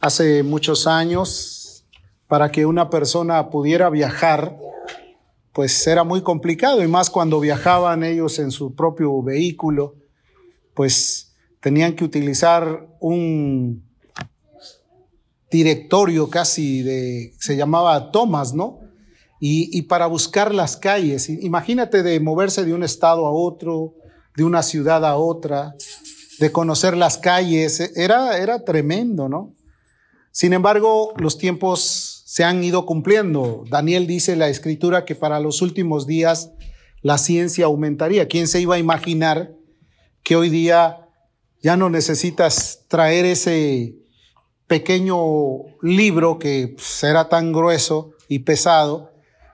Hace 0.00 0.44
muchos 0.44 0.86
años, 0.86 1.84
para 2.28 2.52
que 2.52 2.66
una 2.66 2.88
persona 2.88 3.50
pudiera 3.50 3.90
viajar, 3.90 4.56
pues 5.52 5.86
era 5.88 6.04
muy 6.04 6.22
complicado, 6.22 6.84
y 6.84 6.86
más 6.86 7.10
cuando 7.10 7.40
viajaban 7.40 8.04
ellos 8.04 8.38
en 8.38 8.52
su 8.52 8.76
propio 8.76 9.20
vehículo, 9.22 9.96
pues 10.74 11.34
tenían 11.60 11.96
que 11.96 12.04
utilizar 12.04 12.86
un 13.00 13.82
directorio 15.50 16.30
casi 16.30 16.82
de, 16.82 17.34
se 17.40 17.56
llamaba 17.56 18.12
Thomas, 18.12 18.54
¿no? 18.54 18.78
Y, 19.40 19.76
y, 19.76 19.82
para 19.82 20.06
buscar 20.06 20.54
las 20.54 20.76
calles. 20.76 21.28
Imagínate 21.28 22.02
de 22.02 22.20
moverse 22.20 22.64
de 22.64 22.74
un 22.74 22.84
estado 22.84 23.26
a 23.26 23.32
otro, 23.32 23.94
de 24.36 24.44
una 24.44 24.62
ciudad 24.62 25.04
a 25.04 25.16
otra, 25.16 25.74
de 26.38 26.52
conocer 26.52 26.96
las 26.96 27.18
calles, 27.18 27.80
era, 27.96 28.38
era 28.38 28.64
tremendo, 28.64 29.28
¿no? 29.28 29.54
Sin 30.38 30.52
embargo, 30.52 31.14
los 31.16 31.36
tiempos 31.36 32.22
se 32.24 32.44
han 32.44 32.62
ido 32.62 32.86
cumpliendo. 32.86 33.64
Daniel 33.68 34.06
dice 34.06 34.34
en 34.34 34.38
la 34.38 34.48
escritura 34.48 35.04
que 35.04 35.16
para 35.16 35.40
los 35.40 35.62
últimos 35.62 36.06
días 36.06 36.52
la 37.02 37.18
ciencia 37.18 37.64
aumentaría. 37.64 38.28
¿Quién 38.28 38.46
se 38.46 38.60
iba 38.60 38.76
a 38.76 38.78
imaginar 38.78 39.56
que 40.22 40.36
hoy 40.36 40.48
día 40.48 41.08
ya 41.60 41.76
no 41.76 41.90
necesitas 41.90 42.84
traer 42.86 43.24
ese 43.24 43.96
pequeño 44.68 45.16
libro 45.82 46.38
que 46.38 46.76
será 46.78 47.24
pues, 47.24 47.30
tan 47.30 47.52
grueso 47.52 48.12
y 48.28 48.38
pesado, 48.38 49.10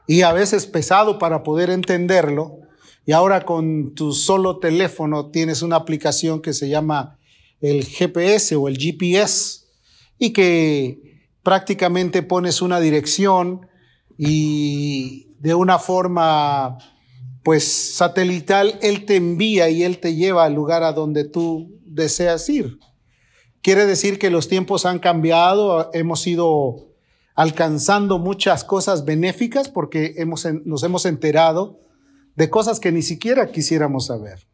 y 0.07 0.21
a 0.21 0.35
veces 0.35 0.66
pesado 0.66 1.19
para 1.19 1.43
poder 1.45 1.71
entenderlo, 1.71 2.59
y 3.07 3.12
ahora 3.12 3.46
con 3.46 3.95
tu 3.95 4.12
solo 4.12 4.59
teléfono 4.59 5.30
tienes 5.30 5.62
una 5.62 5.77
aplicación 5.77 6.43
que 6.43 6.52
se 6.52 6.69
llama 6.69 7.19
el 7.62 7.87
GPS 7.87 8.55
o 8.57 8.69
el 8.69 8.77
GPS, 8.77 9.63
y 10.18 10.32
que 10.32 11.29
prácticamente 11.43 12.23
pones 12.23 12.62
una 12.62 12.80
dirección 12.80 13.68
y 14.16 15.34
de 15.38 15.54
una 15.54 15.79
forma 15.79 16.79
pues 17.43 17.95
satelital, 17.96 18.79
él 18.80 19.04
te 19.04 19.16
envía 19.16 19.68
y 19.68 19.82
él 19.82 19.98
te 19.98 20.15
lleva 20.15 20.45
al 20.45 20.54
lugar 20.54 20.82
a 20.82 20.92
donde 20.92 21.24
tú 21.24 21.79
deseas 21.85 22.48
ir. 22.48 22.79
Quiere 23.60 23.85
decir 23.87 24.18
que 24.18 24.30
los 24.30 24.48
tiempos 24.48 24.87
han 24.87 24.98
cambiado, 24.98 25.90
hemos 25.92 26.26
ido 26.26 26.95
alcanzando 27.35 28.18
muchas 28.18 28.65
cosas 28.65 29.04
benéficas 29.04 29.68
porque 29.68 30.15
hemos, 30.16 30.46
nos 30.65 30.82
hemos 30.82 31.04
enterado 31.04 31.80
de 32.35 32.48
cosas 32.48 32.80
que 32.80 32.92
ni 32.92 33.02
siquiera 33.02 33.52
quisiéramos 33.52 34.07
saber. 34.07 34.46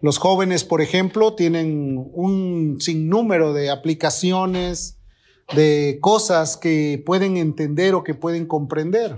Los 0.00 0.18
jóvenes, 0.18 0.64
por 0.64 0.80
ejemplo, 0.80 1.34
tienen 1.34 2.10
un 2.12 2.78
sinnúmero 2.80 3.52
de 3.52 3.70
aplicaciones, 3.70 4.96
de 5.54 5.98
cosas 6.00 6.56
que 6.56 7.02
pueden 7.04 7.36
entender 7.36 7.94
o 7.94 8.02
que 8.02 8.14
pueden 8.14 8.46
comprender. 8.46 9.16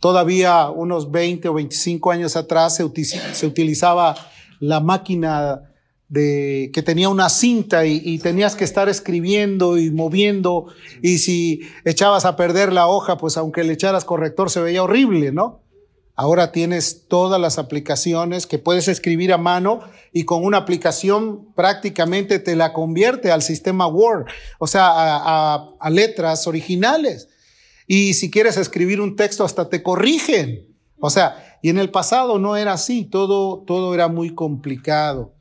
Todavía 0.00 0.70
unos 0.70 1.10
20 1.10 1.48
o 1.48 1.54
25 1.54 2.10
años 2.10 2.36
atrás 2.36 2.76
se, 2.76 2.84
utilizaba 3.46 4.14
la 4.60 4.80
máquina 4.80 5.62
de 6.08 6.70
que 6.72 6.82
tenía 6.82 7.08
una 7.08 7.28
cinta 7.28 7.84
y, 7.84 8.00
y, 8.02 8.18
tenías 8.18 8.56
que 8.56 8.64
estar 8.64 8.88
escribiendo 8.88 9.76
y 9.76 9.90
moviendo 9.90 10.66
y 11.02 11.18
si 11.18 11.60
echabas 11.84 12.24
a 12.24 12.34
perder 12.34 12.72
la 12.72 12.86
hoja, 12.86 13.18
pues 13.18 13.36
aunque 13.36 13.62
le 13.62 13.74
echaras 13.74 14.06
corrector 14.06 14.50
se 14.50 14.60
veía 14.60 14.82
horrible, 14.82 15.32
¿no? 15.32 15.60
Ahora 16.20 16.50
tienes 16.50 17.06
todas 17.06 17.40
las 17.40 17.58
aplicaciones 17.58 18.48
que 18.48 18.58
puedes 18.58 18.88
escribir 18.88 19.32
a 19.32 19.38
mano 19.38 19.82
y 20.12 20.24
con 20.24 20.44
una 20.44 20.56
aplicación 20.56 21.54
prácticamente 21.54 22.40
te 22.40 22.56
la 22.56 22.72
convierte 22.72 23.30
al 23.30 23.40
sistema 23.40 23.86
Word, 23.86 24.26
o 24.58 24.66
sea, 24.66 24.88
a, 24.90 25.90
letras 25.90 26.48
originales. 26.48 27.28
Y 27.86 28.14
si 28.14 28.32
quieres 28.32 28.56
escribir 28.56 29.00
un 29.00 29.14
texto 29.14 29.44
hasta 29.44 29.68
te 29.68 29.84
corrigen. 29.84 30.66
O 30.98 31.08
sea, 31.08 31.56
y 31.62 31.70
en 31.70 31.78
el 31.78 31.90
pasado 31.90 32.40
no 32.40 32.56
era 32.56 32.72
así, 32.72 33.04
todo, 33.04 33.62
todo 33.64 33.94
era 33.94 34.08
muy 34.08 34.34
complicado. 34.34 35.36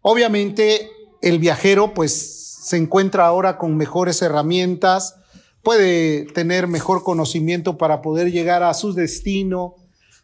Obviamente 0.00 0.88
el 1.20 1.40
viajero 1.40 1.92
pues 1.92 2.56
se 2.62 2.78
encuentra 2.78 3.26
ahora 3.26 3.58
con 3.58 3.76
mejores 3.76 4.22
herramientas, 4.22 5.14
puede 5.62 6.24
tener 6.24 6.68
mejor 6.68 7.02
conocimiento 7.02 7.76
para 7.76 8.00
poder 8.00 8.32
llegar 8.32 8.62
a 8.62 8.72
su 8.72 8.94
destino, 8.94 9.76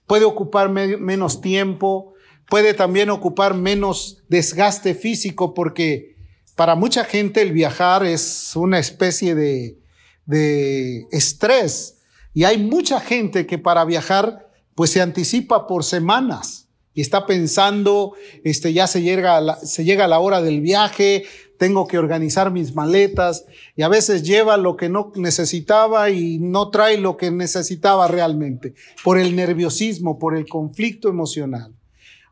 puede 0.09 0.25
ocupar 0.25 0.71
menos 0.71 1.41
tiempo, 1.41 2.15
puede 2.49 2.75
también 2.75 3.11
ocupar 3.11 3.55
menos 3.55 4.25
desgaste 4.29 4.95
físico 4.95 5.55
porque 5.55 6.17
para 6.57 6.75
mucha 6.75 7.05
gente 7.05 7.43
el 7.43 7.53
viajar 7.53 8.05
es 8.05 8.57
una 8.57 8.81
especie 8.81 9.37
de, 9.37 9.79
de 10.25 11.07
estrés. 11.13 11.99
Y 12.35 12.45
hay 12.45 12.59
mucha 12.59 13.01
gente 13.01 13.47
que 13.47 13.59
para 13.59 13.85
viajar 13.85 14.49
pues 14.75 14.91
se 14.91 15.01
anticipa 15.01 15.67
por 15.67 15.85
semanas 15.85 16.69
y 16.95 17.01
está 17.01 17.27
pensando, 17.27 18.15
este, 18.45 18.73
ya 18.73 18.87
se 18.87 19.03
llega, 19.03 19.57
se 19.65 19.85
llega 19.85 20.07
a 20.07 20.09
la 20.09 20.19
hora 20.19 20.41
del 20.41 20.61
viaje, 20.61 21.25
tengo 21.59 21.87
que 21.87 21.99
organizar 21.99 22.51
mis 22.51 22.75
maletas 22.75 23.45
y 23.77 23.83
a 23.83 23.89
veces 23.89 24.23
lleva 24.23 24.57
lo 24.57 24.77
que 24.77 24.89
no 24.89 25.13
necesitaba 25.17 26.09
y 26.11 26.39
no 26.39 26.71
trae 26.71 26.97
lo 26.97 27.17
que 27.17 27.31
necesitaba 27.31 28.09
realmente, 28.09 28.75
por 29.05 29.19
el 29.19 29.37
nerviosismo, 29.37 30.19
por 30.19 30.37
el 30.37 30.49
conflicto 30.49 31.09
emocional. 31.09 31.75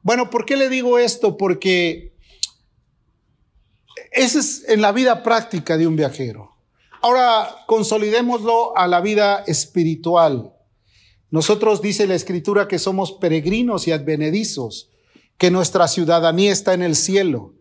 Bueno, 0.03 0.31
¿por 0.31 0.47
qué 0.47 0.57
le 0.57 0.69
digo 0.69 0.99
esto? 0.99 1.37
Porque 1.37 2.15
ese 4.13 4.39
es 4.39 4.65
en 4.69 4.81
la 4.81 4.93
vida 4.93 5.25
práctica 5.25 5.77
de 5.77 5.89
un 5.89 5.97
viajero. 5.97 6.53
Ahora 7.03 7.49
consolidémoslo 7.67 8.77
a 8.77 8.87
la 8.87 9.01
vida 9.01 9.43
espiritual. 9.47 10.53
Nosotros 11.31 11.83
dice 11.83 12.07
la 12.07 12.15
escritura 12.15 12.69
que 12.69 12.79
somos 12.79 13.13
peregrinos 13.13 13.89
y 13.89 13.93
advenedizos, 13.93 14.91
que 15.37 15.51
nuestra 15.51 15.89
ciudadanía 15.89 16.53
está 16.53 16.75
en 16.75 16.83
el 16.83 16.95
cielo. 16.95 17.56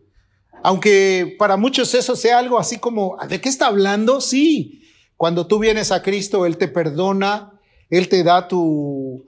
Aunque 0.62 1.36
para 1.38 1.56
muchos 1.56 1.94
eso 1.94 2.16
sea 2.16 2.38
algo 2.38 2.58
así 2.58 2.78
como, 2.78 3.16
¿de 3.28 3.40
qué 3.40 3.48
está 3.48 3.66
hablando? 3.66 4.20
Sí, 4.20 4.82
cuando 5.16 5.46
tú 5.46 5.58
vienes 5.58 5.92
a 5.92 6.02
Cristo, 6.02 6.46
Él 6.46 6.56
te 6.56 6.68
perdona, 6.68 7.52
Él 7.88 8.08
te 8.08 8.22
da 8.22 8.48
tu, 8.48 9.24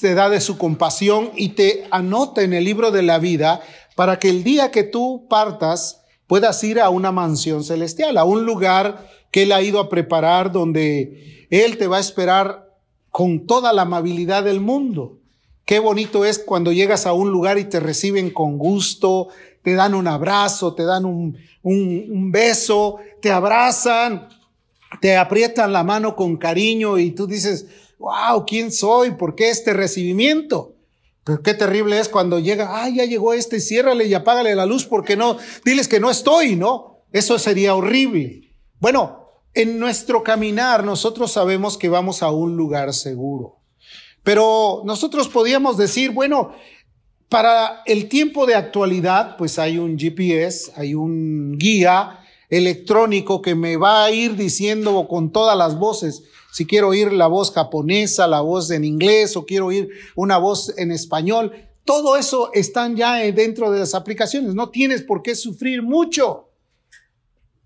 te 0.00 0.14
da 0.14 0.28
de 0.28 0.40
su 0.40 0.58
compasión 0.58 1.30
y 1.36 1.50
te 1.50 1.86
anota 1.90 2.42
en 2.42 2.52
el 2.52 2.64
libro 2.64 2.90
de 2.90 3.02
la 3.02 3.18
vida 3.18 3.60
para 3.94 4.18
que 4.18 4.28
el 4.28 4.44
día 4.44 4.70
que 4.70 4.84
tú 4.84 5.26
partas 5.28 6.02
puedas 6.26 6.62
ir 6.62 6.80
a 6.80 6.90
una 6.90 7.12
mansión 7.12 7.64
celestial, 7.64 8.18
a 8.18 8.24
un 8.24 8.44
lugar 8.44 9.08
que 9.30 9.42
Él 9.42 9.52
ha 9.52 9.62
ido 9.62 9.80
a 9.80 9.88
preparar 9.88 10.52
donde 10.52 11.46
Él 11.50 11.78
te 11.78 11.86
va 11.86 11.96
a 11.96 12.00
esperar 12.00 12.68
con 13.10 13.46
toda 13.46 13.72
la 13.72 13.82
amabilidad 13.82 14.44
del 14.44 14.60
mundo. 14.60 15.18
Qué 15.64 15.80
bonito 15.80 16.24
es 16.24 16.38
cuando 16.38 16.72
llegas 16.72 17.06
a 17.06 17.12
un 17.12 17.30
lugar 17.30 17.58
y 17.58 17.64
te 17.64 17.80
reciben 17.80 18.30
con 18.30 18.56
gusto, 18.56 19.28
te 19.68 19.74
dan 19.74 19.94
un 19.94 20.08
abrazo, 20.08 20.74
te 20.74 20.84
dan 20.84 21.04
un, 21.04 21.36
un, 21.62 22.32
beso, 22.32 22.96
te 23.20 23.30
abrazan, 23.30 24.26
te 25.02 25.14
aprietan 25.14 25.74
la 25.74 25.84
mano 25.84 26.16
con 26.16 26.38
cariño 26.38 26.96
y 26.96 27.10
tú 27.10 27.26
dices, 27.26 27.66
wow, 27.98 28.46
¿quién 28.46 28.72
soy? 28.72 29.10
¿Por 29.10 29.34
qué 29.34 29.50
este 29.50 29.74
recibimiento? 29.74 30.74
Pero 31.22 31.42
qué 31.42 31.52
terrible 31.52 32.00
es 32.00 32.08
cuando 32.08 32.38
llega, 32.38 32.82
ay, 32.82 32.96
ya 32.96 33.04
llegó 33.04 33.34
este, 33.34 33.60
ciérrale 33.60 34.06
y 34.06 34.14
apágale 34.14 34.54
la 34.54 34.64
luz 34.64 34.86
porque 34.86 35.18
no, 35.18 35.36
diles 35.66 35.86
que 35.86 36.00
no 36.00 36.10
estoy, 36.10 36.56
¿no? 36.56 37.02
Eso 37.12 37.38
sería 37.38 37.74
horrible. 37.74 38.48
Bueno, 38.80 39.42
en 39.52 39.78
nuestro 39.78 40.22
caminar 40.22 40.82
nosotros 40.82 41.30
sabemos 41.30 41.76
que 41.76 41.90
vamos 41.90 42.22
a 42.22 42.30
un 42.30 42.56
lugar 42.56 42.94
seguro. 42.94 43.58
Pero 44.22 44.80
nosotros 44.86 45.28
podíamos 45.28 45.76
decir, 45.76 46.12
bueno, 46.12 46.54
para 47.28 47.82
el 47.84 48.08
tiempo 48.08 48.46
de 48.46 48.54
actualidad, 48.54 49.36
pues 49.36 49.58
hay 49.58 49.78
un 49.78 49.98
GPS, 49.98 50.72
hay 50.76 50.94
un 50.94 51.58
guía 51.58 52.20
electrónico 52.48 53.42
que 53.42 53.54
me 53.54 53.76
va 53.76 54.04
a 54.04 54.10
ir 54.10 54.34
diciendo 54.34 55.06
con 55.08 55.30
todas 55.30 55.56
las 55.56 55.78
voces, 55.78 56.22
si 56.52 56.66
quiero 56.66 56.88
oír 56.88 57.12
la 57.12 57.26
voz 57.26 57.52
japonesa, 57.52 58.26
la 58.26 58.40
voz 58.40 58.70
en 58.70 58.84
inglés 58.84 59.36
o 59.36 59.44
quiero 59.44 59.66
oír 59.66 59.90
una 60.16 60.38
voz 60.38 60.72
en 60.78 60.90
español, 60.90 61.52
todo 61.84 62.16
eso 62.16 62.50
están 62.54 62.96
ya 62.96 63.16
dentro 63.32 63.70
de 63.70 63.80
las 63.80 63.94
aplicaciones, 63.94 64.54
no 64.54 64.70
tienes 64.70 65.02
por 65.02 65.22
qué 65.22 65.34
sufrir 65.34 65.82
mucho. 65.82 66.48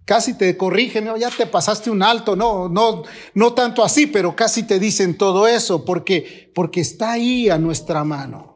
Casi 0.05 0.37
te 0.37 0.57
corrigen, 0.57 1.09
ya 1.19 1.31
te 1.31 1.47
pasaste 1.47 1.89
un 1.89 2.03
alto, 2.03 2.35
no, 2.35 2.69
no, 2.69 3.05
no 3.35 3.53
tanto 3.53 3.85
así, 3.85 4.09
pero 4.09 4.35
casi 4.35 4.65
te 4.65 4.81
dicen 4.81 5.17
todo 5.17 5.47
eso 5.47 5.85
porque, 5.85 6.51
porque 6.55 6.81
está 6.81 7.13
ahí 7.13 7.49
a 7.49 7.59
nuestra 7.59 8.03
mano. 8.03 8.52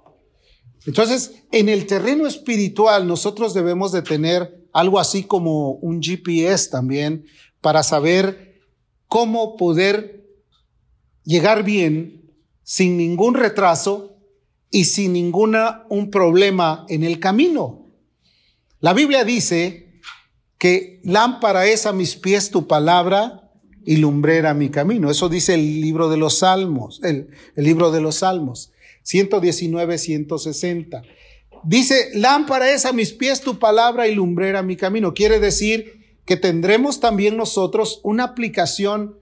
Entonces, 0.86 1.42
en 1.50 1.68
el 1.68 1.86
terreno 1.86 2.26
espiritual 2.26 3.06
nosotros 3.06 3.52
debemos 3.54 3.92
de 3.92 4.02
tener 4.02 4.66
algo 4.72 4.98
así 5.00 5.24
como 5.24 5.72
un 5.72 6.00
GPS 6.00 6.70
también 6.70 7.26
para 7.60 7.82
saber 7.82 8.60
cómo 9.08 9.56
poder 9.56 10.24
llegar 11.24 11.64
bien 11.64 12.32
sin 12.62 12.96
ningún 12.96 13.34
retraso 13.34 14.16
y 14.70 14.84
sin 14.84 15.12
ninguna 15.12 15.84
un 15.88 16.10
problema 16.10 16.86
en 16.88 17.02
el 17.02 17.18
camino. 17.18 17.86
La 18.80 18.92
Biblia 18.92 19.24
dice 19.24 20.00
que 20.58 21.00
lámpara 21.02 21.66
es 21.66 21.86
a 21.86 21.92
mis 21.92 22.16
pies 22.16 22.50
tu 22.50 22.66
palabra 22.66 23.50
y 23.84 23.96
lumbrera 23.96 24.54
mi 24.54 24.68
camino. 24.68 25.10
Eso 25.10 25.28
dice 25.28 25.54
el 25.54 25.80
libro 25.80 26.08
de 26.08 26.16
los 26.16 26.38
Salmos, 26.38 27.00
el, 27.02 27.30
el 27.54 27.64
libro 27.64 27.90
de 27.90 28.00
los 28.00 28.16
Salmos, 28.16 28.72
119, 29.06 29.99
160. 29.99 31.03
Dice, 31.62 32.11
lámpara 32.14 32.73
es 32.73 32.85
a 32.85 32.93
mis 32.93 33.12
pies 33.12 33.41
tu 33.41 33.58
palabra 33.61 34.08
y 34.08 34.14
lumbrera 34.14 34.62
mi 34.62 34.76
camino. 34.76 35.14
Quiere 35.14 35.38
decir 35.38 36.19
que 36.25 36.37
tendremos 36.37 36.99
también 36.99 37.37
nosotros 37.37 38.00
una 38.03 38.25
aplicación 38.25 39.20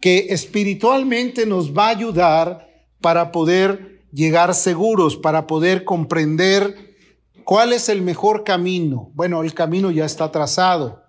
que 0.00 0.28
espiritualmente 0.30 1.46
nos 1.46 1.76
va 1.76 1.86
a 1.86 1.90
ayudar 1.90 2.68
para 3.00 3.32
poder 3.32 4.02
llegar 4.12 4.54
seguros, 4.54 5.16
para 5.16 5.48
poder 5.48 5.82
comprender 5.82 6.94
cuál 7.42 7.72
es 7.72 7.88
el 7.88 8.02
mejor 8.02 8.44
camino. 8.44 9.10
Bueno, 9.14 9.42
el 9.42 9.52
camino 9.52 9.90
ya 9.90 10.04
está 10.04 10.30
trazado. 10.30 11.02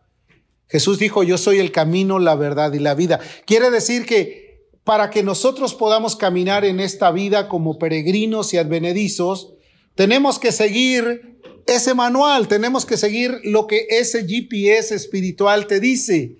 Jesús 0.67 0.97
dijo, 0.97 1.21
yo 1.21 1.37
soy 1.37 1.59
el 1.59 1.71
camino, 1.71 2.17
la 2.17 2.33
verdad 2.33 2.73
y 2.73 2.79
la 2.79 2.95
vida. 2.95 3.19
Quiere 3.45 3.69
decir 3.69 4.07
que 4.07 4.48
para 4.83 5.09
que 5.09 5.23
nosotros 5.23 5.73
podamos 5.73 6.15
caminar 6.15 6.65
en 6.65 6.79
esta 6.79 7.11
vida 7.11 7.47
como 7.47 7.77
peregrinos 7.77 8.53
y 8.53 8.57
advenedizos, 8.57 9.53
tenemos 9.95 10.39
que 10.39 10.51
seguir 10.51 11.39
ese 11.67 11.93
manual, 11.93 12.47
tenemos 12.47 12.85
que 12.85 12.97
seguir 12.97 13.39
lo 13.43 13.67
que 13.67 13.87
ese 13.89 14.25
GPS 14.25 14.95
espiritual 14.95 15.67
te 15.67 15.79
dice 15.79 16.39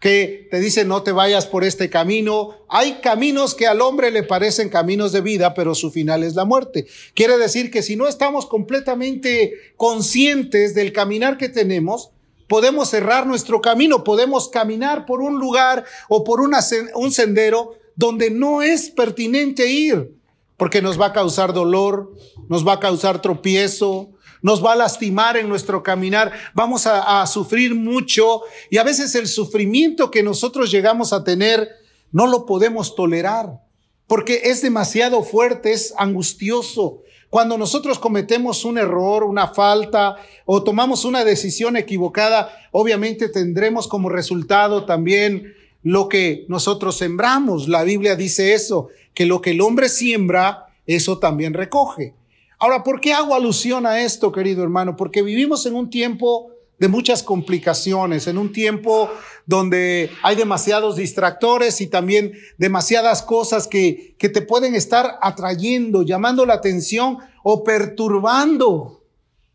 que 0.00 0.46
te 0.50 0.60
dice 0.60 0.84
no 0.84 1.02
te 1.02 1.12
vayas 1.12 1.46
por 1.46 1.64
este 1.64 1.90
camino. 1.90 2.56
Hay 2.68 3.00
caminos 3.02 3.54
que 3.54 3.66
al 3.66 3.80
hombre 3.80 4.10
le 4.10 4.22
parecen 4.22 4.68
caminos 4.68 5.12
de 5.12 5.20
vida, 5.20 5.54
pero 5.54 5.74
su 5.74 5.90
final 5.90 6.22
es 6.22 6.34
la 6.34 6.44
muerte. 6.44 6.86
Quiere 7.14 7.36
decir 7.36 7.70
que 7.70 7.82
si 7.82 7.96
no 7.96 8.06
estamos 8.06 8.46
completamente 8.46 9.54
conscientes 9.76 10.74
del 10.74 10.92
caminar 10.92 11.36
que 11.36 11.48
tenemos, 11.48 12.10
podemos 12.48 12.88
cerrar 12.90 13.26
nuestro 13.26 13.60
camino, 13.60 14.02
podemos 14.02 14.48
caminar 14.48 15.06
por 15.06 15.20
un 15.20 15.38
lugar 15.38 15.84
o 16.08 16.24
por 16.24 16.40
un 16.40 17.12
sendero 17.12 17.74
donde 17.94 18.30
no 18.30 18.62
es 18.62 18.90
pertinente 18.90 19.70
ir, 19.70 20.14
porque 20.56 20.82
nos 20.82 21.00
va 21.00 21.06
a 21.06 21.12
causar 21.12 21.52
dolor, 21.52 22.12
nos 22.48 22.66
va 22.66 22.74
a 22.74 22.80
causar 22.80 23.20
tropiezo, 23.20 24.10
nos 24.42 24.64
va 24.64 24.72
a 24.72 24.76
lastimar 24.76 25.36
en 25.36 25.48
nuestro 25.48 25.82
caminar, 25.82 26.32
vamos 26.54 26.86
a, 26.86 27.26
sufrir 27.26 27.74
mucho 27.74 28.42
y 28.70 28.78
a 28.78 28.84
veces 28.84 29.14
el 29.14 29.26
sufrimiento 29.26 30.10
que 30.10 30.22
nosotros 30.22 30.70
llegamos 30.70 31.12
a 31.12 31.24
tener 31.24 31.68
no 32.12 32.26
lo 32.26 32.46
podemos 32.46 32.94
tolerar 32.94 33.60
porque 34.06 34.42
es 34.44 34.62
demasiado 34.62 35.22
fuerte, 35.22 35.72
es 35.72 35.92
angustioso. 35.98 37.02
Cuando 37.30 37.58
nosotros 37.58 37.98
cometemos 37.98 38.64
un 38.64 38.78
error, 38.78 39.24
una 39.24 39.48
falta 39.48 40.16
o 40.46 40.62
tomamos 40.62 41.04
una 41.04 41.24
decisión 41.24 41.76
equivocada, 41.76 42.50
obviamente 42.72 43.28
tendremos 43.28 43.86
como 43.86 44.08
resultado 44.08 44.86
también 44.86 45.54
lo 45.82 46.08
que 46.08 46.46
nosotros 46.48 46.96
sembramos. 46.96 47.68
La 47.68 47.82
Biblia 47.82 48.16
dice 48.16 48.54
eso, 48.54 48.88
que 49.12 49.26
lo 49.26 49.42
que 49.42 49.50
el 49.50 49.60
hombre 49.60 49.88
siembra, 49.90 50.68
eso 50.86 51.18
también 51.18 51.52
recoge. 51.52 52.14
Ahora, 52.58 52.82
¿por 52.82 53.00
qué 53.00 53.12
hago 53.12 53.34
alusión 53.34 53.84
a 53.84 54.00
esto, 54.00 54.32
querido 54.32 54.62
hermano? 54.62 54.96
Porque 54.96 55.22
vivimos 55.22 55.66
en 55.66 55.74
un 55.74 55.90
tiempo 55.90 56.50
de 56.78 56.88
muchas 56.88 57.22
complicaciones, 57.22 58.26
en 58.26 58.38
un 58.38 58.52
tiempo 58.52 59.10
donde 59.46 60.10
hay 60.22 60.36
demasiados 60.36 60.96
distractores 60.96 61.80
y 61.80 61.86
también 61.86 62.32
demasiadas 62.56 63.22
cosas 63.22 63.66
que, 63.66 64.14
que 64.18 64.28
te 64.28 64.42
pueden 64.42 64.74
estar 64.74 65.18
atrayendo, 65.22 66.02
llamando 66.02 66.46
la 66.46 66.54
atención 66.54 67.18
o 67.42 67.64
perturbando. 67.64 69.02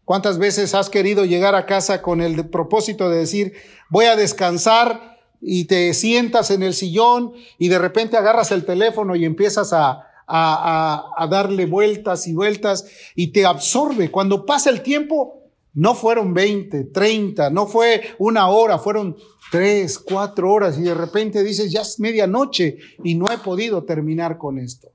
¿Cuántas 0.06 0.38
veces 0.38 0.76
has 0.76 0.90
querido 0.90 1.24
llegar 1.24 1.56
a 1.56 1.66
casa 1.66 2.02
con 2.02 2.22
el 2.22 2.50
propósito 2.50 3.10
de 3.10 3.20
decir, 3.20 3.54
voy 3.90 4.06
a 4.06 4.18
descansar 4.18 5.20
y 5.40 5.66
te 5.66 5.94
sientas 5.94 6.52
en 6.52 6.64
el 6.64 6.74
sillón 6.74 7.34
y 7.58 7.70
de 7.70 7.80
repente 7.80 8.18
agarras 8.18 8.52
el 8.52 8.66
teléfono 8.66 9.16
y 9.16 9.24
empiezas 9.24 9.72
a, 9.72 10.08
a, 10.28 11.28
darle 11.30 11.66
vueltas 11.66 12.28
y 12.28 12.34
vueltas 12.34 12.86
y 13.16 13.28
te 13.28 13.46
absorbe. 13.46 14.12
Cuando 14.12 14.46
pasa 14.46 14.70
el 14.70 14.82
tiempo, 14.82 15.43
no 15.74 15.96
fueron 15.96 16.34
20, 16.34 16.86
30, 16.86 17.50
no 17.50 17.68
fue 17.68 18.02
una 18.20 18.48
hora, 18.48 18.78
fueron 18.78 19.18
tres, 19.52 20.00
cuatro 20.00 20.52
horas 20.52 20.78
y 20.78 20.84
de 20.84 20.94
repente 20.94 21.44
dices, 21.44 21.72
ya 21.72 21.82
es 21.82 22.00
medianoche 22.00 22.78
y 23.04 23.16
no 23.16 23.32
he 23.32 23.38
podido 23.38 23.84
terminar 23.84 24.38
con 24.38 24.60
esto. 24.60 24.90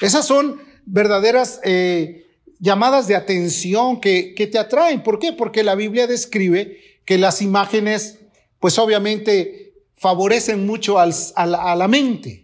Esas 0.00 0.26
son 0.26 0.60
verdaderas 0.84 1.60
eh, 1.64 2.26
llamadas 2.58 3.06
de 3.06 3.16
atención 3.16 4.00
que, 4.00 4.34
que 4.34 4.46
te 4.46 4.58
atraen. 4.58 5.02
¿Por 5.02 5.18
qué? 5.18 5.32
Porque 5.32 5.62
la 5.62 5.74
Biblia 5.74 6.06
describe 6.06 6.78
que 7.04 7.18
las 7.18 7.42
imágenes, 7.42 8.20
pues 8.58 8.78
obviamente 8.78 9.74
favorecen 9.96 10.66
mucho 10.66 10.98
a 10.98 11.06
la 11.06 11.88
mente. 11.88 12.42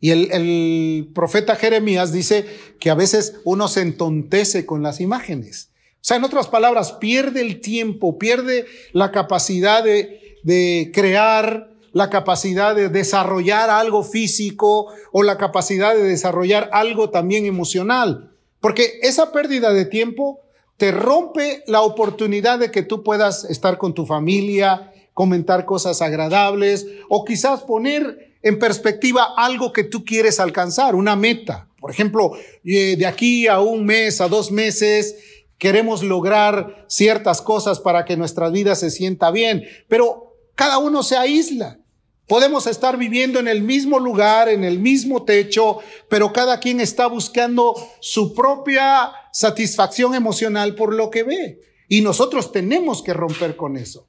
Y 0.00 0.10
el, 0.10 1.10
profeta 1.14 1.56
Jeremías 1.56 2.12
dice 2.12 2.46
que 2.78 2.90
a 2.90 2.94
veces 2.94 3.36
uno 3.44 3.68
se 3.68 3.80
entontece 3.80 4.66
con 4.66 4.82
las 4.82 5.00
imágenes. 5.00 5.70
Sea, 6.06 6.18
en 6.18 6.22
otras 6.24 6.46
palabras, 6.46 6.92
pierde 6.92 7.40
el 7.40 7.60
tiempo, 7.60 8.16
pierde 8.16 8.66
la 8.92 9.10
capacidad 9.10 9.82
de, 9.82 10.38
de 10.44 10.92
crear, 10.94 11.72
la 11.90 12.10
capacidad 12.10 12.76
de 12.76 12.88
desarrollar 12.88 13.70
algo 13.70 14.04
físico 14.04 14.86
o 15.10 15.24
la 15.24 15.36
capacidad 15.36 15.96
de 15.96 16.04
desarrollar 16.04 16.70
algo 16.72 17.10
también 17.10 17.44
emocional. 17.44 18.30
Porque 18.60 19.00
esa 19.02 19.32
pérdida 19.32 19.72
de 19.72 19.84
tiempo 19.84 20.42
te 20.76 20.92
rompe 20.92 21.64
la 21.66 21.80
oportunidad 21.80 22.60
de 22.60 22.70
que 22.70 22.84
tú 22.84 23.02
puedas 23.02 23.42
estar 23.42 23.76
con 23.76 23.92
tu 23.92 24.06
familia, 24.06 24.92
comentar 25.12 25.64
cosas 25.64 26.00
agradables 26.02 26.86
o 27.08 27.24
quizás 27.24 27.62
poner 27.62 28.36
en 28.42 28.60
perspectiva 28.60 29.34
algo 29.36 29.72
que 29.72 29.82
tú 29.82 30.04
quieres 30.04 30.38
alcanzar, 30.38 30.94
una 30.94 31.16
meta. 31.16 31.66
Por 31.80 31.90
ejemplo, 31.90 32.32
eh, 32.64 32.94
de 32.96 33.06
aquí 33.06 33.48
a 33.48 33.60
un 33.60 33.84
mes, 33.84 34.20
a 34.20 34.28
dos 34.28 34.52
meses, 34.52 35.16
queremos 35.58 36.02
lograr 36.02 36.84
ciertas 36.88 37.40
cosas 37.42 37.80
para 37.80 38.04
que 38.04 38.16
nuestra 38.16 38.50
vida 38.50 38.74
se 38.74 38.90
sienta 38.90 39.30
bien, 39.30 39.64
pero 39.88 40.34
cada 40.54 40.78
uno 40.78 41.02
se 41.02 41.16
aísla. 41.16 41.78
Podemos 42.26 42.66
estar 42.66 42.96
viviendo 42.96 43.38
en 43.38 43.46
el 43.46 43.62
mismo 43.62 44.00
lugar, 44.00 44.48
en 44.48 44.64
el 44.64 44.80
mismo 44.80 45.24
techo, 45.24 45.78
pero 46.08 46.32
cada 46.32 46.58
quien 46.58 46.80
está 46.80 47.06
buscando 47.06 47.74
su 48.00 48.34
propia 48.34 49.12
satisfacción 49.32 50.14
emocional 50.14 50.74
por 50.74 50.92
lo 50.92 51.10
que 51.10 51.22
ve. 51.22 51.60
Y 51.88 52.00
nosotros 52.00 52.50
tenemos 52.50 53.02
que 53.02 53.12
romper 53.12 53.54
con 53.54 53.76
eso. 53.76 54.08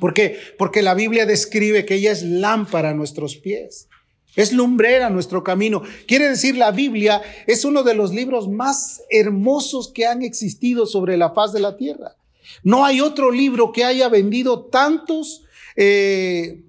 ¿Por 0.00 0.14
qué? 0.14 0.38
Porque 0.56 0.80
la 0.80 0.94
Biblia 0.94 1.26
describe 1.26 1.84
que 1.84 1.96
ella 1.96 2.10
es 2.10 2.22
lámpara 2.22 2.90
a 2.90 2.94
nuestros 2.94 3.36
pies. 3.36 3.88
Es 4.36 4.52
lumbrera 4.52 5.10
nuestro 5.10 5.42
camino. 5.42 5.82
Quiere 6.06 6.28
decir, 6.28 6.56
la 6.56 6.70
Biblia 6.70 7.22
es 7.46 7.64
uno 7.64 7.82
de 7.82 7.94
los 7.94 8.12
libros 8.12 8.48
más 8.48 9.02
hermosos 9.10 9.90
que 9.92 10.06
han 10.06 10.22
existido 10.22 10.86
sobre 10.86 11.16
la 11.16 11.30
faz 11.30 11.52
de 11.52 11.60
la 11.60 11.76
tierra. 11.76 12.16
No 12.62 12.84
hay 12.84 13.00
otro 13.00 13.30
libro 13.30 13.72
que 13.72 13.84
haya 13.84 14.08
vendido 14.08 14.66
tantos, 14.66 15.42
eh, 15.74 16.62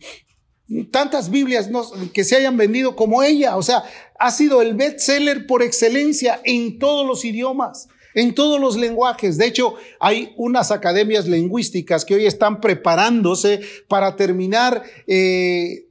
tantas 0.91 1.29
Biblias 1.29 1.69
que 2.13 2.23
se 2.23 2.37
hayan 2.37 2.57
vendido 2.57 2.95
como 2.95 3.21
ella. 3.21 3.57
O 3.57 3.61
sea, 3.61 3.83
ha 4.17 4.31
sido 4.31 4.61
el 4.61 4.73
bestseller 4.73 5.45
por 5.45 5.61
excelencia 5.61 6.41
en 6.43 6.79
todos 6.79 7.05
los 7.05 7.25
idiomas 7.25 7.89
en 8.17 8.33
todos 8.33 8.59
los 8.59 8.77
lenguajes. 8.77 9.37
De 9.37 9.45
hecho, 9.45 9.75
hay 9.99 10.33
unas 10.37 10.71
academias 10.71 11.27
lingüísticas 11.27 12.03
que 12.03 12.15
hoy 12.15 12.25
están 12.25 12.61
preparándose 12.61 13.61
para 13.87 14.15
terminar 14.15 14.81
eh, 15.05 15.86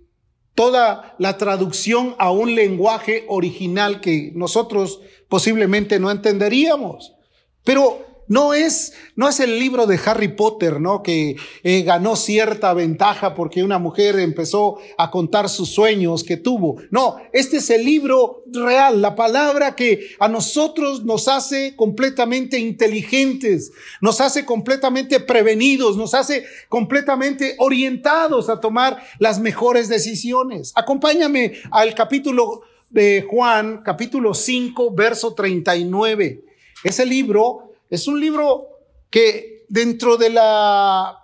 toda 0.56 1.14
la 1.18 1.36
traducción 1.36 2.16
a 2.18 2.32
un 2.32 2.56
lenguaje 2.56 3.26
original 3.28 4.00
que 4.00 4.32
nosotros 4.34 5.00
posiblemente 5.28 6.00
no 6.00 6.10
entenderíamos. 6.10 7.14
Pero 7.62 8.05
no 8.28 8.54
es, 8.54 8.92
no 9.14 9.28
es 9.28 9.40
el 9.40 9.58
libro 9.58 9.86
de 9.86 10.00
Harry 10.04 10.28
Potter, 10.28 10.80
¿no? 10.80 11.02
Que 11.02 11.36
eh, 11.62 11.82
ganó 11.82 12.16
cierta 12.16 12.72
ventaja 12.74 13.34
porque 13.34 13.62
una 13.62 13.78
mujer 13.78 14.18
empezó 14.18 14.78
a 14.98 15.10
contar 15.10 15.48
sus 15.48 15.70
sueños 15.70 16.24
que 16.24 16.36
tuvo. 16.36 16.76
No, 16.90 17.16
este 17.32 17.58
es 17.58 17.70
el 17.70 17.84
libro 17.84 18.42
real, 18.52 19.00
la 19.00 19.14
palabra 19.14 19.76
que 19.76 20.10
a 20.18 20.28
nosotros 20.28 21.04
nos 21.04 21.28
hace 21.28 21.76
completamente 21.76 22.58
inteligentes, 22.58 23.72
nos 24.00 24.20
hace 24.20 24.44
completamente 24.44 25.20
prevenidos, 25.20 25.96
nos 25.96 26.14
hace 26.14 26.44
completamente 26.68 27.54
orientados 27.58 28.48
a 28.48 28.60
tomar 28.60 29.02
las 29.18 29.38
mejores 29.38 29.88
decisiones. 29.88 30.72
Acompáñame 30.74 31.54
al 31.70 31.94
capítulo 31.94 32.62
de 32.90 33.26
Juan, 33.28 33.82
capítulo 33.84 34.34
5, 34.34 34.94
verso 34.94 35.34
39. 35.34 36.44
Ese 36.84 37.04
libro 37.04 37.65
es 37.90 38.08
un 38.08 38.20
libro 38.20 38.68
que 39.10 39.64
dentro 39.68 40.16
de 40.16 40.30
la 40.30 41.20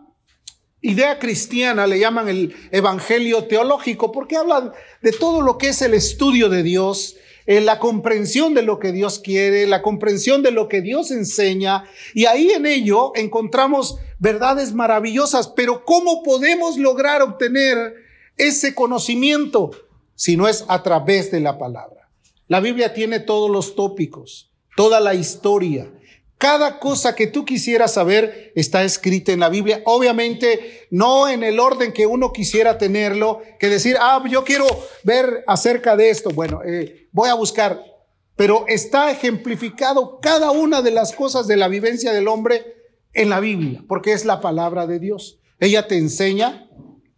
idea 0.80 1.18
cristiana 1.18 1.86
le 1.86 1.98
llaman 1.98 2.28
el 2.28 2.54
Evangelio 2.70 3.44
teológico 3.44 4.12
porque 4.12 4.36
habla 4.36 4.72
de 5.00 5.12
todo 5.12 5.40
lo 5.40 5.56
que 5.58 5.68
es 5.68 5.80
el 5.82 5.94
estudio 5.94 6.48
de 6.48 6.62
Dios, 6.62 7.16
eh, 7.46 7.60
la 7.60 7.78
comprensión 7.78 8.54
de 8.54 8.62
lo 8.62 8.78
que 8.78 8.92
Dios 8.92 9.18
quiere, 9.18 9.66
la 9.66 9.82
comprensión 9.82 10.42
de 10.42 10.50
lo 10.50 10.68
que 10.68 10.80
Dios 10.80 11.10
enseña, 11.10 11.84
y 12.14 12.26
ahí 12.26 12.50
en 12.50 12.66
ello 12.66 13.12
encontramos 13.14 13.98
verdades 14.18 14.74
maravillosas, 14.74 15.48
pero 15.48 15.84
¿cómo 15.84 16.22
podemos 16.22 16.76
lograr 16.76 17.22
obtener 17.22 17.94
ese 18.36 18.74
conocimiento 18.74 19.70
si 20.14 20.36
no 20.36 20.46
es 20.46 20.64
a 20.68 20.82
través 20.82 21.30
de 21.30 21.40
la 21.40 21.58
palabra? 21.58 22.08
La 22.48 22.60
Biblia 22.60 22.92
tiene 22.92 23.18
todos 23.18 23.50
los 23.50 23.74
tópicos, 23.74 24.52
toda 24.76 25.00
la 25.00 25.14
historia, 25.14 25.90
cada 26.42 26.80
cosa 26.80 27.14
que 27.14 27.28
tú 27.28 27.44
quisieras 27.44 27.94
saber 27.94 28.50
está 28.56 28.82
escrita 28.82 29.30
en 29.30 29.38
la 29.38 29.48
Biblia. 29.48 29.80
Obviamente 29.84 30.88
no 30.90 31.28
en 31.28 31.44
el 31.44 31.60
orden 31.60 31.92
que 31.92 32.04
uno 32.04 32.32
quisiera 32.32 32.78
tenerlo, 32.78 33.42
que 33.60 33.68
decir, 33.68 33.96
ah, 34.00 34.20
yo 34.28 34.42
quiero 34.42 34.66
ver 35.04 35.44
acerca 35.46 35.96
de 35.96 36.10
esto. 36.10 36.30
Bueno, 36.30 36.60
eh, 36.66 37.06
voy 37.12 37.28
a 37.28 37.34
buscar. 37.34 37.84
Pero 38.34 38.64
está 38.66 39.12
ejemplificado 39.12 40.18
cada 40.20 40.50
una 40.50 40.82
de 40.82 40.90
las 40.90 41.12
cosas 41.12 41.46
de 41.46 41.56
la 41.56 41.68
vivencia 41.68 42.12
del 42.12 42.26
hombre 42.26 42.74
en 43.12 43.28
la 43.28 43.38
Biblia, 43.38 43.84
porque 43.86 44.12
es 44.12 44.24
la 44.24 44.40
palabra 44.40 44.88
de 44.88 44.98
Dios. 44.98 45.38
Ella 45.60 45.86
te 45.86 45.96
enseña, 45.96 46.68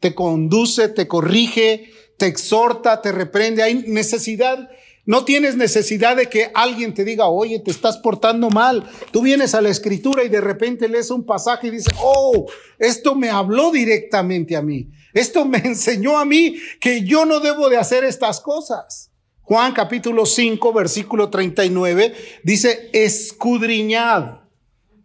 te 0.00 0.14
conduce, 0.14 0.90
te 0.90 1.08
corrige, 1.08 1.88
te 2.18 2.26
exhorta, 2.26 3.00
te 3.00 3.10
reprende. 3.10 3.62
Hay 3.62 3.84
necesidad 3.86 4.68
no 5.06 5.24
tienes 5.24 5.56
necesidad 5.56 6.16
de 6.16 6.28
que 6.28 6.50
alguien 6.54 6.94
te 6.94 7.04
diga, 7.04 7.26
oye, 7.28 7.58
te 7.58 7.70
estás 7.70 7.98
portando 7.98 8.48
mal. 8.48 8.88
Tú 9.10 9.20
vienes 9.20 9.54
a 9.54 9.60
la 9.60 9.68
escritura 9.68 10.24
y 10.24 10.28
de 10.28 10.40
repente 10.40 10.88
lees 10.88 11.10
un 11.10 11.26
pasaje 11.26 11.66
y 11.66 11.72
dices, 11.72 11.92
oh, 12.02 12.46
esto 12.78 13.14
me 13.14 13.28
habló 13.28 13.70
directamente 13.70 14.56
a 14.56 14.62
mí. 14.62 14.88
Esto 15.12 15.44
me 15.44 15.58
enseñó 15.64 16.18
a 16.18 16.24
mí 16.24 16.56
que 16.80 17.02
yo 17.04 17.26
no 17.26 17.40
debo 17.40 17.68
de 17.68 17.76
hacer 17.76 18.02
estas 18.04 18.40
cosas. 18.40 19.10
Juan 19.42 19.74
capítulo 19.74 20.24
5, 20.24 20.72
versículo 20.72 21.28
39 21.28 22.14
dice, 22.42 22.88
escudriñad. 22.94 24.38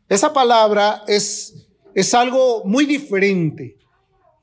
Esa 0.07 0.31
palabra 0.31 1.03
es, 1.07 1.67
es 1.93 2.13
algo 2.13 2.63
muy 2.63 2.85
diferente. 2.85 3.77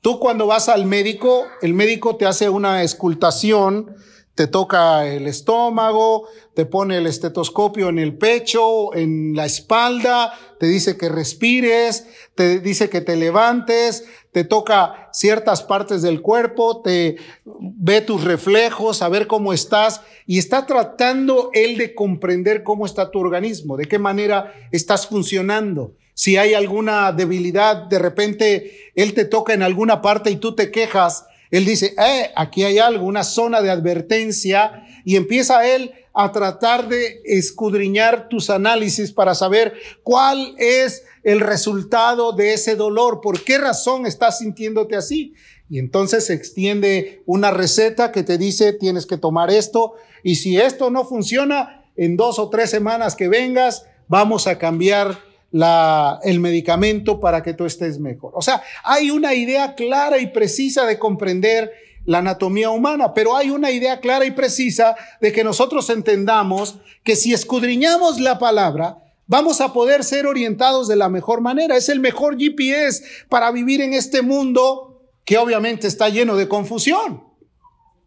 Tú 0.01 0.19
cuando 0.19 0.45
vas 0.45 0.69
al 0.69 0.85
médico, 0.85 1.45
el 1.63 1.73
médico 1.73 2.15
te 2.15 2.27
hace 2.27 2.47
una 2.47 2.83
escultación 2.83 3.96
te 4.37 4.45
toca 4.45 5.07
el 5.07 5.25
estómago, 5.25 6.27
te 6.53 6.67
pone 6.67 6.97
el 6.97 7.07
estetoscopio 7.07 7.89
en 7.89 7.97
el 7.97 8.19
pecho, 8.19 8.93
en 8.93 9.35
la 9.35 9.47
espalda, 9.47 10.31
te 10.59 10.67
dice 10.67 10.95
que 10.95 11.09
respires, 11.09 12.05
te 12.35 12.59
dice 12.59 12.87
que 12.87 13.01
te 13.01 13.15
levantes, 13.15 14.05
te 14.31 14.43
toca 14.43 15.09
ciertas 15.11 15.63
partes 15.63 16.03
del 16.03 16.21
cuerpo, 16.21 16.83
te 16.83 17.17
ve 17.45 18.01
tus 18.01 18.23
reflejos, 18.23 19.01
a 19.01 19.09
ver 19.09 19.25
cómo 19.25 19.53
estás 19.53 20.01
y 20.27 20.37
está 20.37 20.67
tratando 20.67 21.49
él 21.53 21.75
de 21.75 21.95
comprender 21.95 22.61
cómo 22.61 22.85
está 22.85 23.09
tu 23.09 23.17
organismo, 23.17 23.75
de 23.75 23.85
qué 23.85 23.97
manera 23.97 24.53
estás 24.71 25.07
funcionando. 25.07 25.95
Si 26.13 26.37
hay 26.37 26.53
alguna 26.53 27.11
debilidad, 27.11 27.87
de 27.87 27.97
repente 27.97 28.91
él 28.93 29.15
te 29.15 29.25
toca 29.25 29.55
en 29.55 29.63
alguna 29.63 30.03
parte 30.03 30.29
y 30.29 30.35
tú 30.35 30.53
te 30.53 30.69
quejas 30.69 31.25
él 31.51 31.65
dice, 31.65 31.95
eh, 31.97 32.31
aquí 32.35 32.63
hay 32.63 32.79
algo, 32.79 33.05
una 33.05 33.23
zona 33.23 33.61
de 33.61 33.69
advertencia, 33.69 34.83
y 35.05 35.15
empieza 35.15 35.67
él 35.67 35.93
a 36.13 36.31
tratar 36.31 36.89
de 36.89 37.21
escudriñar 37.25 38.27
tus 38.27 38.49
análisis 38.49 39.11
para 39.11 39.35
saber 39.35 39.73
cuál 40.03 40.55
es 40.57 41.03
el 41.23 41.39
resultado 41.39 42.31
de 42.33 42.53
ese 42.53 42.75
dolor, 42.75 43.21
por 43.21 43.43
qué 43.43 43.57
razón 43.57 44.05
estás 44.05 44.39
sintiéndote 44.39 44.95
así. 44.95 45.33
Y 45.69 45.79
entonces 45.79 46.25
se 46.25 46.33
extiende 46.33 47.21
una 47.25 47.51
receta 47.51 48.11
que 48.11 48.23
te 48.23 48.37
dice, 48.37 48.73
tienes 48.73 49.05
que 49.05 49.17
tomar 49.17 49.51
esto, 49.51 49.93
y 50.23 50.35
si 50.35 50.57
esto 50.57 50.89
no 50.89 51.05
funciona, 51.05 51.83
en 51.95 52.15
dos 52.15 52.39
o 52.39 52.49
tres 52.49 52.69
semanas 52.69 53.15
que 53.15 53.27
vengas, 53.27 53.85
vamos 54.07 54.47
a 54.47 54.57
cambiar 54.57 55.19
la, 55.51 56.19
el 56.23 56.39
medicamento 56.39 57.19
para 57.19 57.43
que 57.43 57.53
tú 57.53 57.65
estés 57.65 57.99
mejor. 57.99 58.33
O 58.35 58.41
sea, 58.41 58.61
hay 58.83 59.11
una 59.11 59.33
idea 59.33 59.75
clara 59.75 60.17
y 60.19 60.27
precisa 60.27 60.85
de 60.85 60.99
comprender 60.99 61.71
la 62.05 62.19
anatomía 62.19 62.69
humana, 62.69 63.13
pero 63.13 63.35
hay 63.35 63.49
una 63.49 63.69
idea 63.69 63.99
clara 63.99 64.25
y 64.25 64.31
precisa 64.31 64.95
de 65.19 65.31
que 65.33 65.43
nosotros 65.43 65.89
entendamos 65.89 66.79
que 67.03 67.15
si 67.15 67.33
escudriñamos 67.33 68.19
la 68.19 68.39
palabra, 68.39 69.03
vamos 69.27 69.59
a 69.59 69.73
poder 69.73 70.03
ser 70.05 70.25
orientados 70.25 70.87
de 70.87 70.95
la 70.95 71.09
mejor 71.09 71.41
manera. 71.41 71.75
Es 71.75 71.89
el 71.89 71.99
mejor 71.99 72.37
GPS 72.39 73.03
para 73.27 73.51
vivir 73.51 73.81
en 73.81 73.93
este 73.93 74.21
mundo 74.21 75.01
que 75.25 75.37
obviamente 75.37 75.87
está 75.87 76.07
lleno 76.07 76.37
de 76.37 76.47
confusión. 76.47 77.26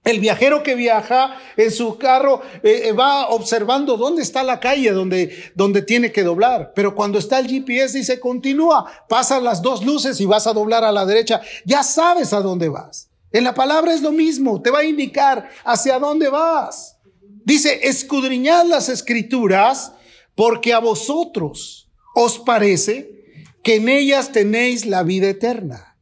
El 0.03 0.19
viajero 0.19 0.63
que 0.63 0.75
viaja 0.75 1.37
en 1.59 1.71
su 1.71 1.99
carro 1.99 2.41
eh, 2.63 2.85
eh, 2.85 2.93
va 2.93 3.29
observando 3.29 3.99
dónde 3.99 4.23
está 4.23 4.43
la 4.43 4.59
calle 4.59 4.93
donde, 4.93 5.53
donde 5.55 5.83
tiene 5.83 6.11
que 6.11 6.23
doblar. 6.23 6.73
Pero 6.75 6.95
cuando 6.95 7.19
está 7.19 7.39
el 7.39 7.49
GPS 7.49 7.99
dice 7.99 8.19
continúa, 8.19 8.91
pasa 9.09 9.41
las 9.41 9.61
dos 9.61 9.85
luces 9.85 10.19
y 10.21 10.25
vas 10.25 10.47
a 10.47 10.55
doblar 10.55 10.85
a 10.85 10.93
la 10.93 11.05
derecha. 11.05 11.43
Ya 11.67 11.83
sabes 11.83 12.33
a 12.33 12.41
dónde 12.41 12.71
vas. 12.71 13.11
En 13.31 13.45
la 13.45 13.55
palabra 13.55 13.93
es 13.93 14.01
lo 14.01 14.11
mismo, 14.11 14.61
te 14.63 14.71
va 14.71 14.81
a 14.81 14.85
indicar 14.85 15.51
hacia 15.65 15.99
dónde 15.99 16.31
vas. 16.31 16.97
Dice, 17.45 17.81
escudriñad 17.83 18.67
las 18.67 18.89
escrituras 18.89 19.93
porque 20.35 20.73
a 20.73 20.79
vosotros 20.79 21.91
os 22.15 22.39
parece 22.39 23.21
que 23.63 23.77
en 23.77 23.89
ellas 23.89 24.33
tenéis 24.33 24.87
la 24.87 25.03
vida 25.03 25.29
eterna. 25.29 25.99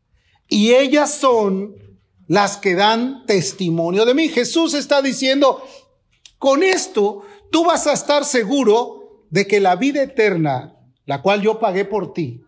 Y 0.49 0.75
ellas 0.75 1.13
son 1.13 1.88
las 2.29 2.59
que 2.59 2.75
dan 2.75 3.25
testimonio 3.27 4.05
de 4.05 4.15
mí. 4.15 4.29
Jesús 4.29 4.75
está 4.75 5.03
diciendo, 5.03 5.65
con 6.39 6.63
esto 6.63 7.23
tú 7.51 7.65
vas 7.65 7.87
a 7.87 7.95
estar 7.95 8.25
seguro 8.25 9.25
de 9.31 9.47
que 9.47 9.61
la 9.61 9.75
vida 9.77 10.03
eterna, 10.03 10.77
la 11.07 11.23
cual 11.23 11.43
yo 11.43 11.59
pagué 11.59 11.85
por 11.85 12.13
ti, 12.13 12.43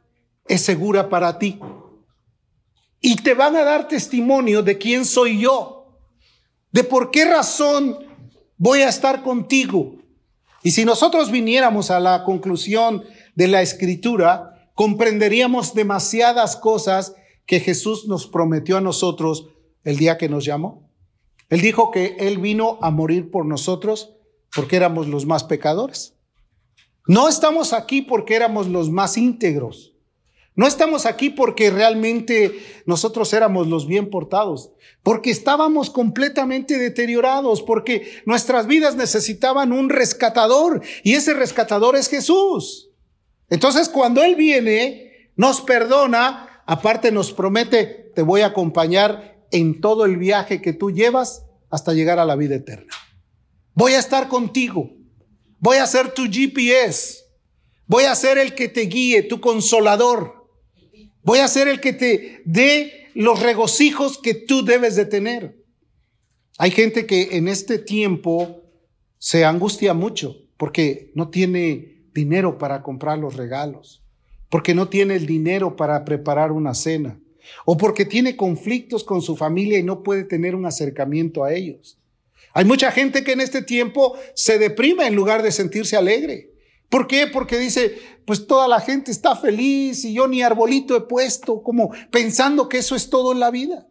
es 0.46 0.60
segura 0.60 1.08
para 1.08 1.38
ti. 1.38 1.58
Y 3.00 3.16
te 3.16 3.32
van 3.34 3.56
a 3.56 3.64
dar 3.64 3.88
testimonio 3.88 4.62
de 4.62 4.76
quién 4.76 5.06
soy 5.06 5.40
yo, 5.40 5.98
de 6.70 6.84
por 6.84 7.10
qué 7.10 7.24
razón 7.24 7.98
voy 8.58 8.82
a 8.82 8.88
estar 8.90 9.22
contigo. 9.22 9.96
Y 10.62 10.72
si 10.72 10.84
nosotros 10.84 11.30
viniéramos 11.30 11.90
a 11.90 12.00
la 12.00 12.24
conclusión 12.24 13.02
de 13.34 13.48
la 13.48 13.62
escritura, 13.62 14.70
comprenderíamos 14.74 15.72
demasiadas 15.72 16.56
cosas 16.56 17.14
que 17.46 17.60
Jesús 17.60 18.06
nos 18.06 18.26
prometió 18.26 18.76
a 18.76 18.82
nosotros 18.82 19.46
el 19.84 19.96
día 19.96 20.18
que 20.18 20.28
nos 20.28 20.44
llamó. 20.44 20.90
Él 21.48 21.60
dijo 21.60 21.90
que 21.90 22.16
Él 22.20 22.38
vino 22.38 22.78
a 22.80 22.90
morir 22.90 23.30
por 23.30 23.44
nosotros 23.44 24.14
porque 24.54 24.76
éramos 24.76 25.08
los 25.08 25.26
más 25.26 25.44
pecadores. 25.44 26.14
No 27.06 27.28
estamos 27.28 27.72
aquí 27.72 28.02
porque 28.02 28.36
éramos 28.36 28.68
los 28.68 28.90
más 28.90 29.16
íntegros. 29.16 29.94
No 30.54 30.66
estamos 30.66 31.06
aquí 31.06 31.30
porque 31.30 31.70
realmente 31.70 32.82
nosotros 32.84 33.32
éramos 33.32 33.68
los 33.68 33.86
bien 33.86 34.10
portados, 34.10 34.72
porque 35.02 35.30
estábamos 35.30 35.90
completamente 35.90 36.76
deteriorados, 36.76 37.62
porque 37.62 38.22
nuestras 38.26 38.66
vidas 38.66 38.96
necesitaban 38.96 39.72
un 39.72 39.88
rescatador 39.88 40.82
y 41.02 41.14
ese 41.14 41.34
rescatador 41.34 41.96
es 41.96 42.08
Jesús. 42.08 42.90
Entonces 43.48 43.88
cuando 43.88 44.22
Él 44.22 44.34
viene, 44.34 45.30
nos 45.36 45.62
perdona, 45.62 46.62
aparte 46.66 47.10
nos 47.10 47.32
promete, 47.32 48.12
te 48.14 48.22
voy 48.22 48.42
a 48.42 48.48
acompañar 48.48 49.39
en 49.50 49.80
todo 49.80 50.04
el 50.04 50.16
viaje 50.16 50.60
que 50.60 50.72
tú 50.72 50.90
llevas 50.90 51.46
hasta 51.70 51.92
llegar 51.92 52.18
a 52.18 52.24
la 52.24 52.36
vida 52.36 52.56
eterna. 52.56 52.92
Voy 53.74 53.92
a 53.92 53.98
estar 53.98 54.28
contigo. 54.28 54.90
Voy 55.58 55.76
a 55.76 55.86
ser 55.86 56.12
tu 56.12 56.24
GPS. 56.24 57.18
Voy 57.86 58.04
a 58.04 58.14
ser 58.14 58.38
el 58.38 58.54
que 58.54 58.68
te 58.68 58.82
guíe, 58.82 59.22
tu 59.22 59.40
consolador. 59.40 60.48
Voy 61.22 61.38
a 61.40 61.48
ser 61.48 61.68
el 61.68 61.80
que 61.80 61.92
te 61.92 62.42
dé 62.44 63.10
los 63.14 63.40
regocijos 63.40 64.18
que 64.18 64.34
tú 64.34 64.64
debes 64.64 64.96
de 64.96 65.06
tener. 65.06 65.64
Hay 66.58 66.70
gente 66.70 67.06
que 67.06 67.36
en 67.36 67.48
este 67.48 67.78
tiempo 67.78 68.62
se 69.18 69.44
angustia 69.44 69.94
mucho 69.94 70.36
porque 70.56 71.10
no 71.14 71.30
tiene 71.30 72.04
dinero 72.12 72.58
para 72.58 72.82
comprar 72.82 73.18
los 73.18 73.36
regalos, 73.36 74.02
porque 74.48 74.74
no 74.74 74.88
tiene 74.88 75.16
el 75.16 75.26
dinero 75.26 75.76
para 75.76 76.04
preparar 76.04 76.52
una 76.52 76.74
cena, 76.74 77.18
o 77.64 77.76
porque 77.76 78.04
tiene 78.04 78.36
conflictos 78.36 79.04
con 79.04 79.22
su 79.22 79.36
familia 79.36 79.78
y 79.78 79.82
no 79.82 80.02
puede 80.02 80.24
tener 80.24 80.54
un 80.54 80.66
acercamiento 80.66 81.44
a 81.44 81.52
ellos. 81.52 81.98
Hay 82.52 82.64
mucha 82.64 82.90
gente 82.90 83.22
que 83.22 83.32
en 83.32 83.40
este 83.40 83.62
tiempo 83.62 84.16
se 84.34 84.58
deprime 84.58 85.06
en 85.06 85.14
lugar 85.14 85.42
de 85.42 85.52
sentirse 85.52 85.96
alegre. 85.96 86.50
¿Por 86.88 87.06
qué? 87.06 87.28
Porque 87.28 87.58
dice, 87.58 87.96
pues 88.24 88.46
toda 88.46 88.66
la 88.66 88.80
gente 88.80 89.12
está 89.12 89.36
feliz 89.36 90.04
y 90.04 90.12
yo 90.12 90.26
ni 90.26 90.42
arbolito 90.42 90.96
he 90.96 91.02
puesto, 91.02 91.62
como 91.62 91.92
pensando 92.10 92.68
que 92.68 92.78
eso 92.78 92.96
es 92.96 93.08
todo 93.08 93.32
en 93.32 93.40
la 93.40 93.50
vida. 93.50 93.86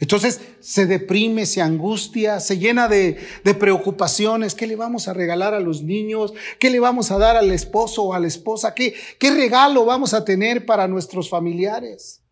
Entonces 0.00 0.40
se 0.60 0.86
deprime, 0.86 1.44
se 1.46 1.60
angustia, 1.60 2.38
se 2.40 2.58
llena 2.58 2.88
de, 2.88 3.18
de, 3.42 3.54
preocupaciones. 3.54 4.54
¿Qué 4.54 4.66
le 4.66 4.76
vamos 4.76 5.08
a 5.08 5.12
regalar 5.12 5.54
a 5.54 5.60
los 5.60 5.82
niños? 5.82 6.34
¿Qué 6.60 6.70
le 6.70 6.78
vamos 6.78 7.10
a 7.10 7.18
dar 7.18 7.36
al 7.36 7.50
esposo 7.50 8.04
o 8.04 8.14
a 8.14 8.20
la 8.20 8.28
esposa? 8.28 8.74
¿Qué, 8.74 8.94
qué 9.18 9.32
regalo 9.32 9.84
vamos 9.84 10.14
a 10.14 10.24
tener 10.24 10.66
para 10.66 10.86
nuestros 10.86 11.28
familiares? 11.28 12.22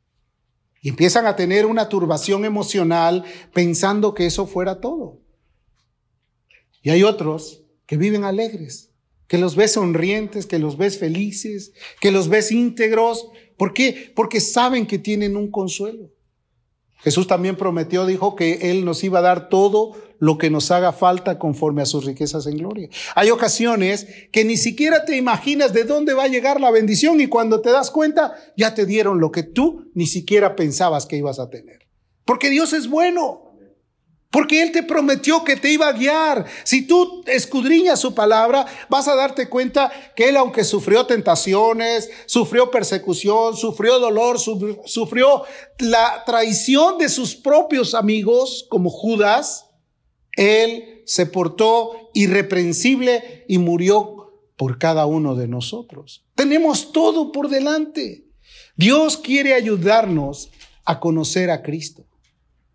Empiezan 0.89 1.27
a 1.27 1.37
tener 1.37 1.67
una 1.67 1.89
turbación 1.89 2.45
emocional 2.45 3.25
pensando 3.53 4.15
que 4.15 4.27
eso 4.27 4.47
fuera 4.47 4.81
todo. 4.81 5.21
Y 6.83 6.91
hay 6.91 7.03
otros 7.03 7.65
que 7.87 7.97
viven 7.97 8.25
alegres, 8.25 8.93
que 9.27 9.39
los 9.39 9.57
ves 9.57 9.73
sonrientes, 9.73 10.47
que 10.47 10.59
los 10.59 10.77
ves 10.77 10.99
felices, 10.99 11.73
que 12.01 12.13
los 12.13 12.29
ves 12.29 12.53
íntegros. 12.53 13.29
¿Por 13.57 13.75
qué? 13.75 14.13
Porque 14.15 14.41
saben 14.41 14.87
que 14.87 14.99
tienen 14.99 15.37
un 15.37 15.51
consuelo. 15.51 16.13
Jesús 16.99 17.27
también 17.27 17.57
prometió, 17.57 18.07
dijo 18.07 18.37
que 18.37 18.71
Él 18.71 18.85
nos 18.85 19.03
iba 19.05 19.19
a 19.19 19.23
dar 19.23 19.49
todo 19.49 19.97
lo 20.19 20.39
que 20.39 20.51
nos 20.51 20.71
haga 20.71 20.93
falta 20.93 21.39
conforme 21.39 21.83
a 21.83 21.87
sus 21.87 22.05
riquezas 22.05 22.47
en 22.47 22.59
gloria. 22.59 22.89
Hay 23.15 23.31
ocasiones 23.31 24.07
que 24.33 24.45
ni 24.45 24.57
siquiera 24.57 25.05
te 25.05 25.17
imaginas 25.17 25.73
de 25.73 25.85
dónde 25.85 26.15
va 26.15 26.25
a 26.25 26.29
llegar 26.29 26.61
la 26.61 26.71
bendición 26.71 27.21
y 27.21 27.27
cuando 27.27 27.61
te 27.61 27.71
das 27.71 27.91
cuenta 27.91 28.35
ya 28.57 28.75
te 28.75 28.87
dieron 28.87 29.21
lo 29.21 29.31
que 29.31 29.43
tú 29.43 29.91
ni 29.95 30.07
siquiera 30.07 30.57
pensabas 30.57 31.07
que 31.07 31.17
ibas 31.17 31.39
a 31.39 31.51
tener. 31.51 31.87
Porque 32.25 32.51
Dios 32.51 32.73
es 32.73 32.89
bueno. 32.89 33.47
Porque 34.31 34.63
Él 34.63 34.73
te 34.73 34.83
prometió 34.83 35.45
que 35.45 35.57
te 35.57 35.71
iba 35.71 35.89
a 35.89 35.93
guiar. 35.93 36.45
Si 36.65 36.87
tú 36.87 37.23
escudriñas 37.27 38.01
su 38.01 38.15
palabra, 38.15 38.67
vas 38.91 39.09
a 39.09 39.15
darte 39.15 39.49
cuenta 39.49 39.91
que 40.15 40.29
Él, 40.29 40.37
aunque 40.37 40.65
sufrió 40.65 41.07
tentaciones, 41.07 42.11
sufrió 42.27 42.71
persecución, 42.71 43.57
sufrió 43.57 43.99
dolor, 43.99 44.39
sufrió 44.39 45.45
la 45.79 46.23
traición 46.27 46.99
de 46.99 47.09
sus 47.09 47.35
propios 47.35 47.95
amigos, 47.95 48.67
como 48.69 48.91
Judas, 48.91 49.66
Él 50.37 51.03
se 51.07 51.27
portó 51.27 52.11
irreprensible 52.15 53.45
y 53.49 53.59
murió 53.59 54.33
por 54.57 54.79
cada 54.79 55.07
uno 55.07 55.35
de 55.35 55.49
nosotros. 55.49 56.25
Tenemos 56.35 56.93
todo 56.93 57.33
por 57.33 57.49
delante. 57.49 58.27
Dios 58.77 59.17
quiere 59.17 59.55
ayudarnos 59.55 60.51
a 60.85 61.01
conocer 61.01 61.51
a 61.51 61.63
Cristo 61.63 62.07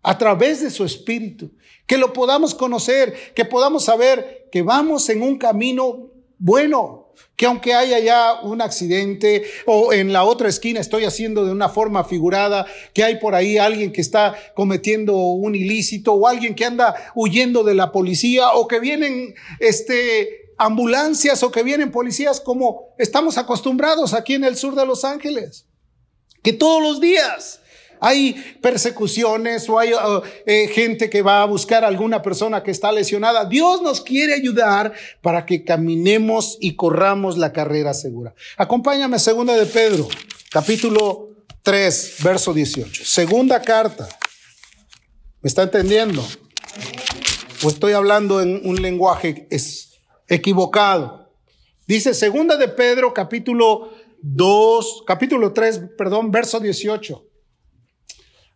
a 0.02 0.18
través 0.18 0.60
de 0.60 0.70
su 0.70 0.84
espíritu, 0.84 1.52
que 1.86 1.96
lo 1.96 2.12
podamos 2.12 2.54
conocer, 2.54 3.32
que 3.34 3.44
podamos 3.44 3.84
saber 3.84 4.48
que 4.50 4.62
vamos 4.62 5.08
en 5.08 5.22
un 5.22 5.38
camino 5.38 6.10
bueno, 6.38 7.01
que 7.36 7.46
aunque 7.46 7.74
haya 7.74 7.98
ya 7.98 8.40
un 8.42 8.60
accidente 8.60 9.44
o 9.66 9.92
en 9.92 10.12
la 10.12 10.24
otra 10.24 10.48
esquina 10.48 10.80
estoy 10.80 11.04
haciendo 11.04 11.44
de 11.44 11.52
una 11.52 11.68
forma 11.68 12.04
figurada, 12.04 12.66
que 12.92 13.02
hay 13.04 13.18
por 13.18 13.34
ahí 13.34 13.58
alguien 13.58 13.92
que 13.92 14.00
está 14.00 14.34
cometiendo 14.54 15.16
un 15.16 15.54
ilícito 15.54 16.12
o 16.12 16.28
alguien 16.28 16.54
que 16.54 16.64
anda 16.64 16.94
huyendo 17.14 17.64
de 17.64 17.74
la 17.74 17.90
policía 17.90 18.52
o 18.52 18.68
que 18.68 18.80
vienen 18.80 19.34
este 19.58 20.42
ambulancias 20.58 21.42
o 21.42 21.50
que 21.50 21.62
vienen 21.62 21.90
policías 21.90 22.40
como 22.40 22.94
estamos 22.98 23.38
acostumbrados 23.38 24.14
aquí 24.14 24.34
en 24.34 24.44
el 24.44 24.56
sur 24.56 24.74
de 24.76 24.86
Los 24.86 25.04
Ángeles, 25.04 25.66
que 26.42 26.52
todos 26.52 26.82
los 26.82 27.00
días 27.00 27.61
hay 28.02 28.34
persecuciones 28.60 29.68
o 29.68 29.78
hay 29.78 29.94
uh, 29.94 30.22
eh, 30.44 30.66
gente 30.66 31.08
que 31.08 31.22
va 31.22 31.42
a 31.42 31.46
buscar 31.46 31.84
a 31.84 31.86
alguna 31.86 32.20
persona 32.20 32.64
que 32.64 32.72
está 32.72 32.90
lesionada. 32.90 33.44
Dios 33.44 33.80
nos 33.80 34.00
quiere 34.00 34.34
ayudar 34.34 34.92
para 35.20 35.46
que 35.46 35.62
caminemos 35.62 36.58
y 36.60 36.74
corramos 36.74 37.38
la 37.38 37.52
carrera 37.52 37.94
segura. 37.94 38.34
Acompáñame, 38.56 39.20
segunda 39.20 39.56
de 39.56 39.66
Pedro, 39.66 40.08
capítulo 40.50 41.28
3, 41.62 42.16
verso 42.24 42.52
18. 42.52 43.04
Segunda 43.04 43.62
carta. 43.62 44.08
¿Me 45.40 45.46
está 45.46 45.62
entendiendo? 45.62 46.26
O 47.62 47.68
estoy 47.68 47.92
hablando 47.92 48.40
en 48.40 48.62
un 48.64 48.82
lenguaje 48.82 49.46
equivocado. 50.26 51.30
Dice 51.86 52.14
segunda 52.14 52.56
de 52.56 52.66
Pedro, 52.66 53.14
capítulo 53.14 53.92
2, 54.22 55.04
capítulo 55.06 55.52
3, 55.52 55.82
perdón, 55.96 56.32
verso 56.32 56.58
18. 56.58 57.28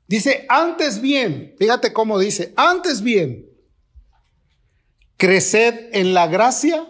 Dice, 0.09 0.47
antes 0.49 1.01
bien, 1.01 1.55
fíjate 1.59 1.93
cómo 1.93 2.19
dice, 2.19 2.53
antes 2.57 3.03
bien, 3.03 3.47
creced 5.17 5.89
en 5.93 6.15
la 6.15 6.29
gracia 6.29 6.89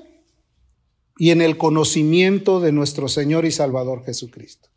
y 1.19 1.31
en 1.31 1.41
el 1.41 1.57
conocimiento 1.57 2.61
de 2.61 2.73
nuestro 2.73 3.09
Señor 3.09 3.47
y 3.47 3.53
Salvador 3.53 4.05
Jesucristo. 4.05 4.69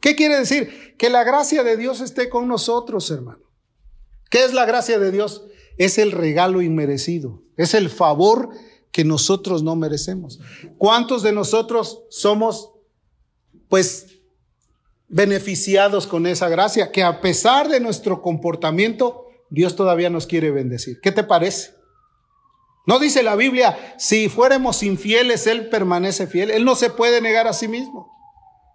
¿Qué 0.00 0.16
quiere 0.16 0.38
decir? 0.38 0.96
Que 0.96 1.10
la 1.10 1.24
gracia 1.24 1.62
de 1.62 1.76
Dios 1.76 2.00
esté 2.00 2.30
con 2.30 2.48
nosotros, 2.48 3.10
hermano. 3.10 3.44
¿Qué 4.30 4.44
es 4.44 4.54
la 4.54 4.64
gracia 4.64 4.98
de 4.98 5.10
Dios? 5.10 5.44
Es 5.76 5.98
el 5.98 6.12
regalo 6.12 6.62
inmerecido, 6.62 7.42
es 7.56 7.74
el 7.74 7.90
favor 7.90 8.50
que 8.92 9.04
nosotros 9.04 9.62
no 9.62 9.76
merecemos. 9.76 10.40
¿Cuántos 10.78 11.22
de 11.22 11.32
nosotros 11.32 12.04
somos, 12.08 12.72
pues, 13.68 14.19
beneficiados 15.10 16.06
con 16.06 16.26
esa 16.26 16.48
gracia, 16.48 16.92
que 16.92 17.02
a 17.02 17.20
pesar 17.20 17.68
de 17.68 17.80
nuestro 17.80 18.22
comportamiento, 18.22 19.26
Dios 19.50 19.76
todavía 19.76 20.08
nos 20.08 20.26
quiere 20.26 20.50
bendecir. 20.50 21.00
¿Qué 21.00 21.10
te 21.12 21.24
parece? 21.24 21.72
No 22.86 22.98
dice 22.98 23.22
la 23.22 23.36
Biblia, 23.36 23.94
si 23.98 24.28
fuéramos 24.28 24.82
infieles, 24.82 25.46
Él 25.46 25.68
permanece 25.68 26.26
fiel. 26.26 26.50
Él 26.50 26.64
no 26.64 26.76
se 26.76 26.90
puede 26.90 27.20
negar 27.20 27.46
a 27.46 27.52
sí 27.52 27.68
mismo. 27.68 28.08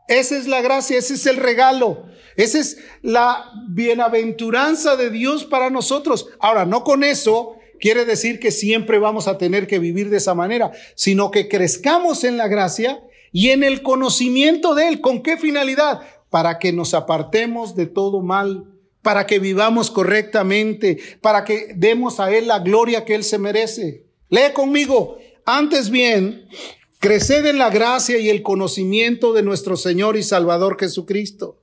Esa 0.07 0.37
es 0.37 0.45
la 0.45 0.61
gracia, 0.61 0.99
ese 0.99 1.15
es 1.15 1.25
el 1.25 1.37
regalo, 1.37 2.05
esa 2.35 2.59
es 2.59 2.77
la 3.01 3.51
bienaventuranza 3.69 4.95
de 4.95 5.09
Dios 5.09 5.45
para 5.45 5.71
nosotros. 5.71 6.27
Ahora, 6.39 6.65
no 6.65 6.83
con 6.83 7.03
eso 7.03 7.57
quiere 7.79 8.05
decir 8.05 8.39
que 8.39 8.51
siempre 8.51 8.99
vamos 8.99 9.27
a 9.27 9.37
tener 9.39 9.65
que 9.65 9.79
vivir 9.79 10.09
de 10.11 10.17
esa 10.17 10.35
manera, 10.35 10.71
sino 10.95 11.31
que 11.31 11.47
crezcamos 11.47 12.23
en 12.23 12.37
la 12.37 12.47
gracia 12.47 13.01
y 13.31 13.49
en 13.49 13.63
el 13.63 13.81
conocimiento 13.81 14.75
de 14.75 14.89
Él. 14.89 15.01
¿Con 15.01 15.23
qué 15.23 15.37
finalidad? 15.37 16.01
Para 16.35 16.59
que 16.59 16.73
nos 16.73 16.93
apartemos 16.93 17.77
de 17.77 17.85
todo 17.85 18.19
mal, 18.19 18.65
para 19.01 19.25
que 19.25 19.39
vivamos 19.39 19.89
correctamente, 19.89 20.99
para 21.21 21.45
que 21.45 21.71
demos 21.77 22.19
a 22.19 22.29
Él 22.29 22.47
la 22.47 22.59
gloria 22.59 23.05
que 23.05 23.15
Él 23.15 23.23
se 23.23 23.37
merece. 23.37 24.03
Lee 24.27 24.51
conmigo, 24.53 25.17
antes 25.45 25.89
bien, 25.89 26.45
creced 26.99 27.45
en 27.45 27.57
la 27.57 27.69
gracia 27.69 28.17
y 28.17 28.27
el 28.29 28.41
conocimiento 28.41 29.31
de 29.31 29.43
nuestro 29.43 29.77
Señor 29.77 30.17
y 30.17 30.23
Salvador 30.23 30.77
Jesucristo. 30.77 31.61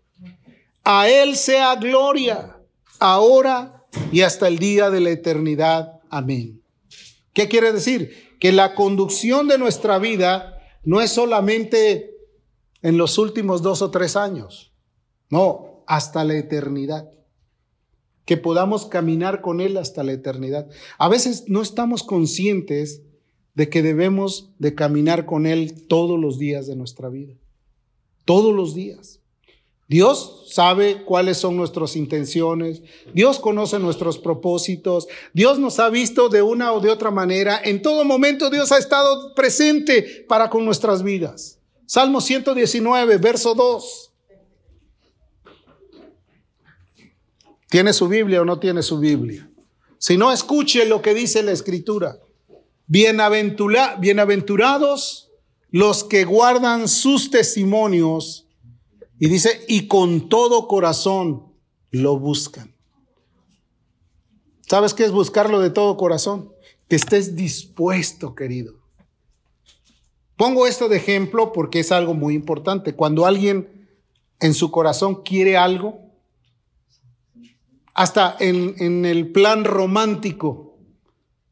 A 0.84 1.06
Él 1.06 1.36
sea 1.36 1.76
gloria, 1.76 2.56
ahora 2.98 3.84
y 4.10 4.22
hasta 4.22 4.48
el 4.48 4.58
día 4.58 4.88
de 4.88 5.00
la 5.00 5.10
eternidad. 5.10 6.00
Amén. 6.08 6.62
¿Qué 7.34 7.46
quiere 7.46 7.74
decir? 7.74 8.36
Que 8.40 8.52
la 8.52 8.74
conducción 8.74 9.48
de 9.48 9.58
nuestra 9.58 9.98
vida 9.98 10.62
no 10.82 11.02
es 11.02 11.10
solamente 11.10 12.11
en 12.82 12.98
los 12.98 13.18
últimos 13.18 13.62
dos 13.62 13.80
o 13.80 13.90
tres 13.90 14.16
años. 14.16 14.72
No, 15.30 15.84
hasta 15.86 16.24
la 16.24 16.36
eternidad. 16.36 17.10
Que 18.24 18.36
podamos 18.36 18.86
caminar 18.86 19.40
con 19.40 19.60
Él 19.60 19.76
hasta 19.76 20.02
la 20.02 20.12
eternidad. 20.12 20.68
A 20.98 21.08
veces 21.08 21.44
no 21.48 21.62
estamos 21.62 22.02
conscientes 22.02 23.02
de 23.54 23.68
que 23.68 23.82
debemos 23.82 24.50
de 24.58 24.74
caminar 24.74 25.26
con 25.26 25.46
Él 25.46 25.86
todos 25.88 26.18
los 26.18 26.38
días 26.38 26.66
de 26.66 26.76
nuestra 26.76 27.08
vida. 27.08 27.34
Todos 28.24 28.54
los 28.54 28.74
días. 28.74 29.20
Dios 29.88 30.44
sabe 30.48 31.04
cuáles 31.04 31.36
son 31.36 31.56
nuestras 31.56 31.96
intenciones, 31.96 32.82
Dios 33.12 33.38
conoce 33.38 33.78
nuestros 33.78 34.16
propósitos, 34.16 35.06
Dios 35.34 35.58
nos 35.58 35.78
ha 35.80 35.90
visto 35.90 36.30
de 36.30 36.40
una 36.40 36.72
o 36.72 36.80
de 36.80 36.88
otra 36.88 37.10
manera, 37.10 37.60
en 37.62 37.82
todo 37.82 38.02
momento 38.02 38.48
Dios 38.48 38.72
ha 38.72 38.78
estado 38.78 39.34
presente 39.34 40.24
para 40.26 40.48
con 40.48 40.64
nuestras 40.64 41.02
vidas. 41.02 41.58
Salmo 41.92 42.22
119, 42.22 43.18
verso 43.18 43.54
2. 43.54 44.12
¿Tiene 47.68 47.92
su 47.92 48.08
Biblia 48.08 48.40
o 48.40 48.46
no 48.46 48.58
tiene 48.58 48.82
su 48.82 48.98
Biblia? 48.98 49.50
Si 49.98 50.16
no, 50.16 50.32
escuche 50.32 50.86
lo 50.86 51.02
que 51.02 51.12
dice 51.12 51.42
la 51.42 51.52
Escritura. 51.52 52.18
bienaventurados 52.86 55.30
los 55.68 56.04
que 56.04 56.24
guardan 56.24 56.88
sus 56.88 57.30
testimonios. 57.30 58.48
Y 59.18 59.28
dice, 59.28 59.62
y 59.68 59.86
con 59.86 60.30
todo 60.30 60.68
corazón 60.68 61.52
lo 61.90 62.18
buscan. 62.18 62.74
¿Sabes 64.66 64.94
qué 64.94 65.04
es 65.04 65.12
buscarlo 65.12 65.60
de 65.60 65.68
todo 65.68 65.98
corazón? 65.98 66.54
Que 66.88 66.96
estés 66.96 67.36
dispuesto, 67.36 68.34
querido 68.34 68.81
Pongo 70.42 70.66
esto 70.66 70.88
de 70.88 70.96
ejemplo 70.96 71.52
porque 71.52 71.78
es 71.78 71.92
algo 71.92 72.14
muy 72.14 72.34
importante. 72.34 72.96
Cuando 72.96 73.26
alguien 73.26 73.86
en 74.40 74.54
su 74.54 74.72
corazón 74.72 75.22
quiere 75.22 75.56
algo, 75.56 76.00
hasta 77.94 78.34
en, 78.40 79.04
el 79.04 79.30
plan 79.30 79.62
romántico, 79.62 80.80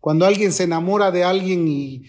cuando 0.00 0.26
alguien 0.26 0.50
se 0.50 0.64
enamora 0.64 1.12
de 1.12 1.22
alguien 1.22 1.68
y 1.68 2.02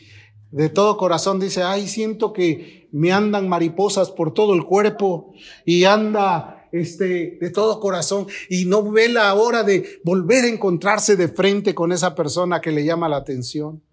de 0.50 0.70
todo 0.70 0.98
corazón 0.98 1.40
dice, 1.40 1.62
ay, 1.62 1.88
siento 1.88 2.34
que 2.34 2.90
me 2.92 3.12
andan 3.12 3.48
mariposas 3.48 4.10
por 4.10 4.34
todo 4.34 4.56
el 4.56 4.66
cuerpo 4.66 5.36
y 5.64 5.84
anda 5.84 6.68
este, 6.72 7.38
de 7.40 7.52
todo 7.52 7.80
corazón 7.80 8.26
y 8.50 8.66
no 8.66 8.92
ve 8.92 9.08
la 9.08 9.32
hora 9.36 9.62
de 9.62 10.00
volver 10.04 10.46
a 10.46 10.50
encontrarse 10.50 11.16
de 11.16 11.28
frente 11.28 11.76
con 11.76 11.92
esa 11.92 12.16
persona 12.16 12.60
que 12.60 12.72
le 12.72 12.84
llama 12.84 13.08
la 13.08 13.18
atención. 13.18 13.84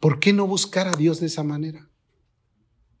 ¿Por 0.00 0.18
qué 0.18 0.32
no 0.32 0.46
buscar 0.46 0.88
a 0.88 0.92
Dios 0.92 1.20
de 1.20 1.26
esa 1.26 1.44
manera? 1.44 1.88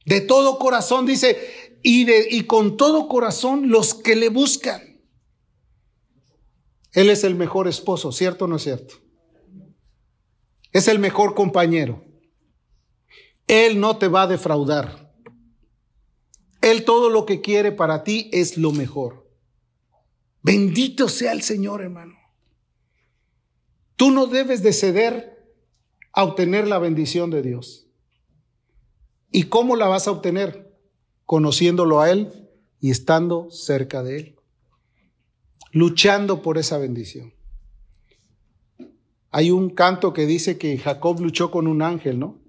De 0.04 0.20
todo 0.20 0.58
corazón, 0.58 1.06
dice, 1.06 1.78
y, 1.82 2.04
de, 2.04 2.28
y 2.30 2.44
con 2.44 2.76
todo 2.76 3.08
corazón 3.08 3.70
los 3.70 3.94
que 3.94 4.14
le 4.14 4.28
buscan. 4.28 5.00
Él 6.92 7.08
es 7.08 7.24
el 7.24 7.34
mejor 7.34 7.68
esposo, 7.68 8.12
¿cierto 8.12 8.44
o 8.44 8.48
no 8.48 8.56
es 8.56 8.62
cierto? 8.62 8.94
Es 10.72 10.88
el 10.88 10.98
mejor 10.98 11.34
compañero. 11.34 12.04
Él 13.46 13.80
no 13.80 13.96
te 13.96 14.08
va 14.08 14.22
a 14.22 14.26
defraudar. 14.26 15.12
Él 16.60 16.84
todo 16.84 17.08
lo 17.08 17.24
que 17.24 17.40
quiere 17.40 17.72
para 17.72 18.04
ti 18.04 18.28
es 18.32 18.58
lo 18.58 18.72
mejor. 18.72 19.26
Bendito 20.42 21.08
sea 21.08 21.32
el 21.32 21.42
Señor, 21.42 21.80
hermano. 21.80 22.14
Tú 23.96 24.10
no 24.10 24.26
debes 24.26 24.62
de 24.62 24.72
ceder 24.72 25.39
a 26.12 26.24
obtener 26.24 26.66
la 26.66 26.78
bendición 26.78 27.30
de 27.30 27.42
Dios. 27.42 27.86
¿Y 29.32 29.44
cómo 29.44 29.76
la 29.76 29.88
vas 29.88 30.08
a 30.08 30.10
obtener? 30.10 30.74
Conociéndolo 31.24 32.00
a 32.00 32.10
Él 32.10 32.48
y 32.80 32.90
estando 32.90 33.50
cerca 33.50 34.02
de 34.02 34.16
Él. 34.16 34.36
Luchando 35.72 36.42
por 36.42 36.58
esa 36.58 36.78
bendición. 36.78 37.32
Hay 39.30 39.52
un 39.52 39.70
canto 39.70 40.12
que 40.12 40.26
dice 40.26 40.58
que 40.58 40.76
Jacob 40.78 41.20
luchó 41.20 41.52
con 41.52 41.68
un 41.68 41.82
ángel, 41.82 42.18
¿no? 42.18 42.40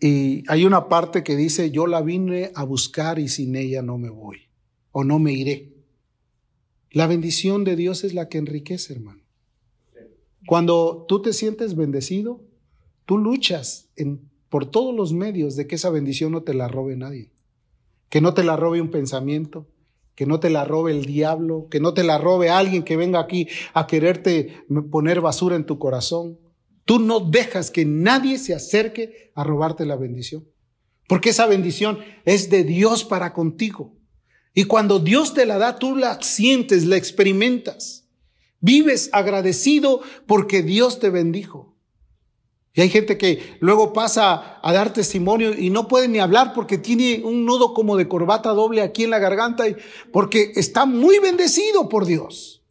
Y 0.00 0.44
hay 0.48 0.64
una 0.64 0.88
parte 0.88 1.24
que 1.24 1.34
dice, 1.34 1.70
yo 1.70 1.86
la 1.86 2.02
vine 2.02 2.52
a 2.54 2.62
buscar 2.64 3.18
y 3.18 3.28
sin 3.28 3.56
ella 3.56 3.82
no 3.82 3.98
me 3.98 4.10
voy 4.10 4.42
o 4.92 5.02
no 5.02 5.18
me 5.18 5.32
iré. 5.32 5.72
La 6.90 7.06
bendición 7.06 7.64
de 7.64 7.76
Dios 7.76 8.04
es 8.04 8.14
la 8.14 8.28
que 8.28 8.38
enriquece, 8.38 8.92
hermano. 8.92 9.22
Cuando 10.46 11.04
tú 11.08 11.20
te 11.20 11.32
sientes 11.32 11.74
bendecido, 11.74 12.47
tú 13.08 13.16
luchas 13.16 13.88
por 14.50 14.66
todos 14.66 14.94
los 14.94 15.14
medios 15.14 15.56
de 15.56 15.66
que 15.66 15.76
esa 15.76 15.88
bendición 15.88 16.30
no 16.30 16.42
te 16.42 16.52
la 16.52 16.68
robe 16.68 16.94
nadie. 16.94 17.32
Que 18.10 18.20
no 18.20 18.34
te 18.34 18.44
la 18.44 18.54
robe 18.54 18.82
un 18.82 18.90
pensamiento, 18.90 19.66
que 20.14 20.26
no 20.26 20.40
te 20.40 20.50
la 20.50 20.66
robe 20.66 20.92
el 20.92 21.06
diablo, 21.06 21.68
que 21.70 21.80
no 21.80 21.94
te 21.94 22.04
la 22.04 22.18
robe 22.18 22.50
alguien 22.50 22.82
que 22.82 22.98
venga 22.98 23.18
aquí 23.18 23.48
a 23.72 23.86
quererte 23.86 24.62
poner 24.90 25.22
basura 25.22 25.56
en 25.56 25.64
tu 25.64 25.78
corazón. 25.78 26.38
Tú 26.84 26.98
no 26.98 27.20
dejas 27.20 27.70
que 27.70 27.86
nadie 27.86 28.36
se 28.36 28.54
acerque 28.54 29.32
a 29.34 29.42
robarte 29.42 29.86
la 29.86 29.96
bendición, 29.96 30.46
porque 31.08 31.30
esa 31.30 31.46
bendición 31.46 32.00
es 32.26 32.50
de 32.50 32.62
Dios 32.62 33.04
para 33.04 33.32
contigo. 33.32 33.96
Y 34.52 34.64
cuando 34.64 34.98
Dios 34.98 35.32
te 35.32 35.46
la 35.46 35.56
da, 35.56 35.78
tú 35.78 35.96
la 35.96 36.20
sientes, 36.20 36.84
la 36.84 36.98
experimentas. 36.98 38.06
Vives 38.60 39.08
agradecido 39.14 40.02
porque 40.26 40.62
Dios 40.62 41.00
te 41.00 41.08
bendijo. 41.08 41.67
Y 42.78 42.80
hay 42.80 42.90
gente 42.90 43.18
que 43.18 43.56
luego 43.58 43.92
pasa 43.92 44.60
a 44.62 44.72
dar 44.72 44.92
testimonio 44.92 45.52
y 45.52 45.68
no 45.68 45.88
puede 45.88 46.06
ni 46.06 46.20
hablar 46.20 46.52
porque 46.54 46.78
tiene 46.78 47.22
un 47.24 47.44
nudo 47.44 47.74
como 47.74 47.96
de 47.96 48.06
corbata 48.06 48.50
doble 48.50 48.82
aquí 48.82 49.02
en 49.02 49.10
la 49.10 49.18
garganta 49.18 49.66
y 49.66 49.74
porque 50.12 50.52
está 50.54 50.86
muy 50.86 51.18
bendecido 51.18 51.88
por 51.88 52.06
Dios. 52.06 52.62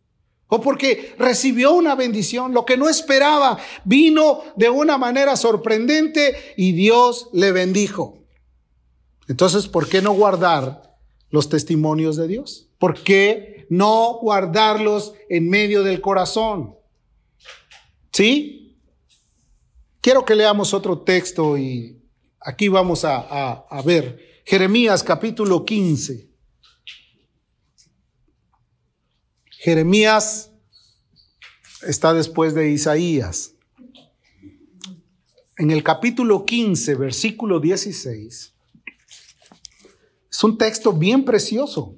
O 0.47 0.61
porque 0.61 1.13
recibió 1.19 1.73
una 1.73 1.95
bendición, 1.95 2.53
lo 2.53 2.63
que 2.63 2.77
no 2.77 2.87
esperaba, 2.87 3.57
vino 3.83 4.43
de 4.55 4.69
una 4.69 4.97
manera 4.97 5.35
sorprendente 5.35 6.53
y 6.55 6.71
Dios 6.71 7.27
le 7.33 7.51
bendijo. 7.51 8.23
Entonces, 9.27 9.67
¿por 9.67 9.89
qué 9.89 10.01
no 10.01 10.13
guardar 10.13 10.95
los 11.31 11.49
testimonios 11.49 12.15
de 12.15 12.29
Dios? 12.29 12.69
¿Por 12.79 13.03
qué 13.03 13.67
no 13.69 14.19
guardarlos 14.21 15.15
en 15.27 15.49
medio 15.49 15.83
del 15.83 15.99
corazón? 15.99 16.77
¿Sí? 18.13 18.66
Quiero 20.07 20.23
que 20.23 20.35
leamos 20.35 20.73
otro 20.73 20.99
texto 20.99 21.57
y 21.57 22.01
aquí 22.39 22.69
vamos 22.69 23.03
a, 23.03 23.65
ver 23.83 24.41
Jeremías 24.45 25.03
capítulo 25.03 25.65
15. 25.65 26.29
Jeremías 29.49 30.49
está 31.85 32.13
después 32.13 32.53
de 32.53 32.71
Isaías. 32.71 33.51
En 35.57 35.71
el 35.71 35.83
capítulo 35.83 36.45
15, 36.45 36.95
versículo 36.95 37.59
16, 37.59 38.53
es 40.31 40.43
un 40.45 40.57
texto 40.57 40.93
bien 40.93 41.25
precioso. 41.25 41.97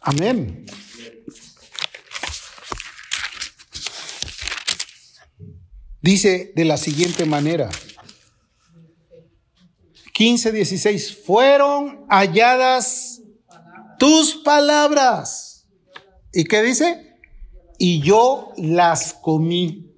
Amén. 0.00 0.66
Dice 6.02 6.52
de 6.56 6.64
la 6.64 6.76
siguiente 6.76 7.26
manera. 7.26 7.70
15, 10.14 10.52
16. 10.52 11.16
Fueron 11.24 12.06
halladas 12.08 13.20
tus 13.98 14.34
palabras. 14.36 15.66
¿Y 16.32 16.44
qué 16.44 16.62
dice? 16.62 17.16
Y 17.78 18.00
yo 18.00 18.52
las 18.56 19.14
comí. 19.14 19.90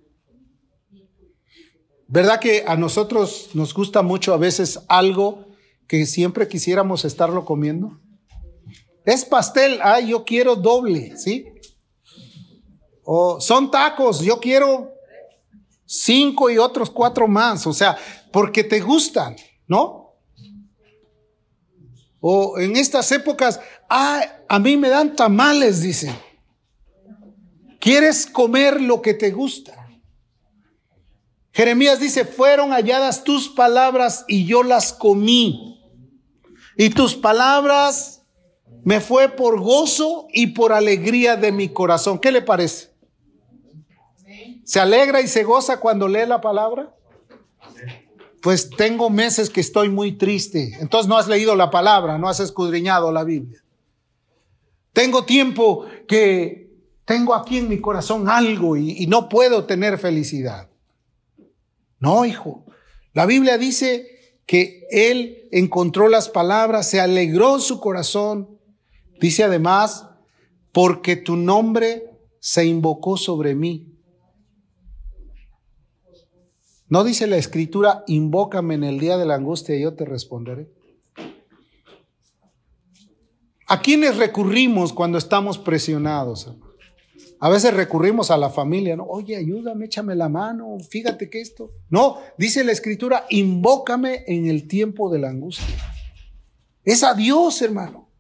¿Verdad 2.09 2.41
que 2.41 2.65
a 2.67 2.77
nosotros 2.77 3.51
nos 3.55 3.73
gusta 3.73 4.03
mucho 4.03 4.35
a 4.35 4.37
veces 4.37 4.81
algo 4.89 5.47
que 5.87 6.05
siempre 6.07 6.47
quisiéramos 6.47 7.05
estarlo 7.05 7.45
comiendo? 7.45 7.99
Es 9.05 9.25
pastel, 9.25 9.81
ay, 9.83 10.09
yo 10.09 10.25
quiero 10.25 10.55
doble, 10.55 11.17
¿sí? 11.17 11.47
O 13.03 13.41
son 13.41 13.71
tacos, 13.71 14.21
yo 14.21 14.39
quiero 14.39 14.92
cinco 15.93 16.49
y 16.49 16.57
otros 16.57 16.89
cuatro 16.91 17.29
más, 17.29 17.67
o 17.67 17.73
sea, 17.73 17.99
porque 18.33 18.65
te 18.65 18.81
gustan, 18.81 19.37
¿no? 19.67 20.15
O 22.21 22.59
en 22.59 22.77
estas 22.77 23.13
épocas, 23.13 23.61
ay, 23.89 24.27
a 24.49 24.59
mí 24.59 24.77
me 24.77 24.89
dan 24.89 25.15
tamales, 25.15 25.83
dicen. 25.83 26.17
¿Quieres 27.79 28.27
comer 28.27 28.81
lo 28.81 29.03
que 29.03 29.13
te 29.13 29.33
gusta? 29.33 29.87
Jeremías 31.53 32.01
dice, 32.01 32.25
fueron 32.25 32.71
halladas 32.71 33.25
tus 33.25 33.51
palabras 33.51 34.25
y 34.29 34.47
yo 34.47 34.63
las 34.63 34.93
comí. 34.93 35.79
Y 36.79 36.91
tus 36.91 37.15
palabras 37.15 38.23
me 38.85 39.01
fue 39.01 39.29
por 39.29 39.61
gozo 39.61 40.27
y 40.33 40.49
por 40.49 40.73
alegría 40.73 41.37
de 41.37 41.53
mi 41.53 41.69
corazón. 41.69 42.19
¿Qué 42.19 42.33
le 42.33 42.41
parece? 42.41 42.92
¿Se 44.73 44.81
alegra 44.81 45.21
y 45.21 45.29
se 45.29 45.45
goza 45.45 45.81
cuando 45.81 46.09
lee 46.09 46.25
la 46.27 46.41
palabra? 46.41 46.97
Pues 48.41 48.71
tengo 48.71 49.11
meses 49.11 49.51
que 49.51 49.61
estoy 49.61 49.91
muy 49.91 50.13
triste. 50.13 50.79
Entonces 50.81 51.11
no 51.11 51.19
has 51.19 51.29
leído 51.29 51.55
la 51.55 51.69
palabra, 51.69 52.17
no 52.17 52.27
has 52.27 52.41
escudriñado 52.41 53.13
la 53.13 53.23
Biblia. 53.23 53.63
Tengo 54.95 55.27
tiempo 55.27 55.85
que 56.09 56.71
tengo 57.05 57.35
aquí 57.35 57.59
en 57.59 57.69
mi 57.69 57.83
corazón 57.83 58.31
algo 58.31 58.79
y, 58.79 59.07
no 59.09 59.29
puedo 59.29 59.67
tener 59.67 59.99
felicidad. 59.99 60.71
No, 61.99 62.25
hijo. 62.25 62.65
La 63.13 63.27
Biblia 63.27 63.59
dice 63.59 64.41
que 64.47 64.87
él 64.91 65.51
encontró 65.53 66.09
las 66.09 66.31
palabras, 66.31 66.89
se 66.89 66.99
alegró 66.99 67.59
su 67.61 67.79
corazón 67.79 68.59
Dice 69.21 69.45
además, 69.45 70.09
porque 70.73 71.15
tu 71.15 71.37
nombre 71.37 72.11
se 72.41 72.65
invocó 72.65 73.19
sobre 73.19 73.55
mí. 73.55 73.92
No 76.93 77.05
dice 77.05 77.27
la 77.27 77.39
escritura, 77.39 78.05
invócame 78.07 78.75
en 78.75 78.85
el 78.85 79.01
día 79.01 79.17
de 79.17 79.25
la 79.25 79.37
angustia 79.37 79.75
y 79.75 79.81
yo 79.81 79.95
te 79.95 80.05
responderé. 80.05 80.69
¿A 83.67 83.81
quiénes 83.81 84.19
recurrimos 84.19 84.93
cuando 84.93 85.17
estamos 85.17 85.57
presionados? 85.57 86.55
A 87.41 87.49
veces 87.49 87.73
recurrimos 87.73 88.31
a 88.31 88.37
la 88.37 88.51
familia, 88.51 88.95
¿no? 88.95 89.05
Oye, 89.05 89.37
ayúdame, 89.37 89.87
échame 89.87 90.15
la 90.15 90.29
mano, 90.29 90.77
fíjate 90.87 91.31
que 91.31 91.41
esto. 91.41 91.71
No, 91.89 92.19
dice 92.37 92.63
la 92.63 92.73
escritura, 92.73 93.25
invócame 93.31 94.25
en 94.27 94.51
el 94.51 94.69
tiempo 94.69 95.09
de 95.09 95.19
la 95.19 95.31
angustia. 95.31 95.75
Es 96.85 97.03
a 97.05 97.15
Dios, 97.15 97.63
hermano. 97.63 98.11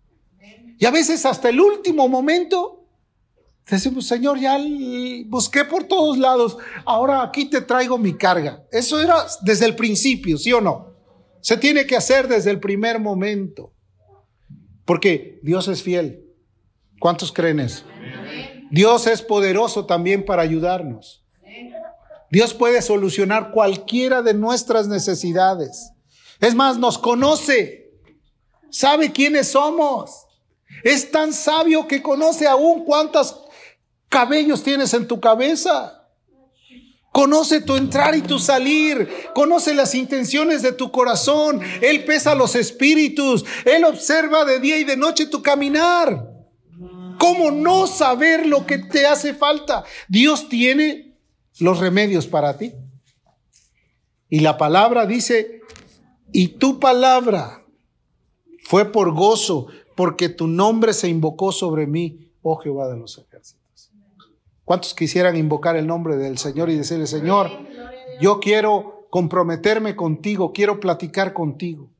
Y 0.78 0.86
a 0.86 0.90
veces 0.90 1.26
hasta 1.26 1.50
el 1.50 1.60
último 1.60 2.08
momento 2.08 2.81
decimos, 3.66 4.06
Señor, 4.06 4.38
ya 4.38 4.58
busqué 5.26 5.64
por 5.64 5.84
todos 5.84 6.18
lados, 6.18 6.56
ahora 6.84 7.22
aquí 7.22 7.46
te 7.46 7.60
traigo 7.60 7.98
mi 7.98 8.14
carga. 8.14 8.64
Eso 8.70 9.00
era 9.00 9.16
desde 9.42 9.66
el 9.66 9.76
principio, 9.76 10.38
¿sí 10.38 10.52
o 10.52 10.60
no? 10.60 10.94
Se 11.40 11.56
tiene 11.56 11.86
que 11.86 11.96
hacer 11.96 12.28
desde 12.28 12.50
el 12.50 12.60
primer 12.60 13.00
momento. 13.00 13.72
Porque 14.84 15.40
Dios 15.42 15.68
es 15.68 15.82
fiel. 15.82 16.24
¿Cuántos 16.98 17.32
creen 17.32 17.60
eso? 17.60 17.84
Dios 18.70 19.06
es 19.06 19.22
poderoso 19.22 19.86
también 19.86 20.24
para 20.24 20.42
ayudarnos. 20.42 21.24
Dios 22.30 22.54
puede 22.54 22.80
solucionar 22.80 23.50
cualquiera 23.50 24.22
de 24.22 24.34
nuestras 24.34 24.88
necesidades. 24.88 25.92
Es 26.40 26.54
más, 26.54 26.78
nos 26.78 26.96
conoce, 26.96 27.92
sabe 28.70 29.12
quiénes 29.12 29.48
somos. 29.48 30.26
Es 30.82 31.10
tan 31.10 31.32
sabio 31.32 31.86
que 31.86 32.02
conoce 32.02 32.46
aún 32.46 32.84
cuántos 32.84 33.44
cabellos 34.12 34.62
tienes 34.62 34.92
en 34.92 35.08
tu 35.08 35.18
cabeza. 35.18 36.06
Conoce 37.12 37.62
tu 37.62 37.76
entrar 37.76 38.14
y 38.14 38.20
tu 38.20 38.38
salir. 38.38 39.08
Conoce 39.34 39.74
las 39.74 39.94
intenciones 39.94 40.62
de 40.62 40.72
tu 40.72 40.92
corazón. 40.92 41.60
Él 41.80 42.04
pesa 42.04 42.34
los 42.34 42.54
espíritus. 42.54 43.44
Él 43.64 43.84
observa 43.84 44.44
de 44.44 44.60
día 44.60 44.78
y 44.78 44.84
de 44.84 44.98
noche 44.98 45.26
tu 45.26 45.42
caminar. 45.42 46.30
¿Cómo 47.18 47.50
no 47.50 47.86
saber 47.86 48.46
lo 48.46 48.66
que 48.66 48.78
te 48.78 49.06
hace 49.06 49.32
falta? 49.32 49.84
Dios 50.08 50.48
tiene 50.48 51.16
los 51.58 51.78
remedios 51.78 52.26
para 52.26 52.58
ti. 52.58 52.72
Y 54.28 54.40
la 54.40 54.58
palabra 54.58 55.06
dice, 55.06 55.62
y 56.32 56.48
tu 56.48 56.80
palabra 56.80 57.64
fue 58.64 58.90
por 58.92 59.12
gozo, 59.14 59.68
porque 59.94 60.28
tu 60.28 60.46
nombre 60.46 60.92
se 60.92 61.08
invocó 61.08 61.52
sobre 61.52 61.86
mí, 61.86 62.32
oh 62.42 62.56
Jehová 62.56 62.88
de 62.88 62.96
los 62.96 63.18
ejércitos. 63.18 63.61
¿Cuántos 64.72 64.94
quisieran 64.94 65.36
invocar 65.36 65.76
el 65.76 65.86
nombre 65.86 66.16
del 66.16 66.38
Señor 66.38 66.70
y 66.70 66.76
decirle, 66.76 67.06
Señor, 67.06 67.50
yo 68.22 68.40
quiero 68.40 69.06
comprometerme 69.10 69.94
contigo, 69.94 70.54
quiero 70.54 70.80
platicar 70.80 71.34
contigo? 71.34 71.90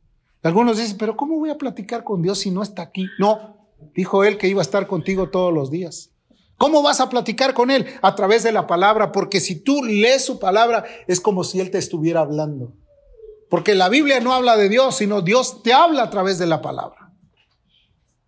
Algunos 0.43 0.79
dicen, 0.79 0.97
pero 0.97 1.15
¿cómo 1.15 1.39
voy 1.39 1.51
a 1.51 1.59
platicar 1.59 2.03
con 2.03 2.23
Dios 2.23 2.39
si 2.39 2.51
no 2.51 2.63
está 2.63 2.81
aquí? 2.81 3.09
No, 3.19 3.59
dijo 3.95 4.25
él 4.25 4.39
que 4.39 4.49
iba 4.49 4.63
a 4.63 4.65
estar 4.65 4.87
contigo 4.87 5.29
todos 5.29 5.53
los 5.53 5.71
días. 5.71 6.13
¿Cómo 6.57 6.83
vas 6.83 7.01
a 7.01 7.11
platicar 7.11 7.53
con 7.53 7.71
Él? 7.71 7.85
A 8.01 8.15
través 8.15 8.43
de 8.43 8.53
la 8.53 8.67
palabra, 8.67 9.13
porque 9.13 9.41
si 9.41 9.57
tú 9.57 9.85
lees 9.85 10.25
su 10.25 10.39
palabra 10.39 10.87
es 11.07 11.21
como 11.21 11.45
si 11.45 11.61
Él 11.61 11.71
te 11.71 11.77
estuviera 11.77 12.21
hablando. 12.21 12.73
Porque 13.51 13.75
la 13.75 13.91
Biblia 13.91 14.19
no 14.21 14.33
habla 14.33 14.57
de 14.57 14.71
Dios, 14.71 14.97
sino 14.97 15.21
Dios 15.21 15.63
te 15.63 15.75
habla 15.75 16.05
a 16.05 16.09
través 16.09 16.39
de 16.39 16.47
la 16.47 16.63
palabra. 16.63 17.13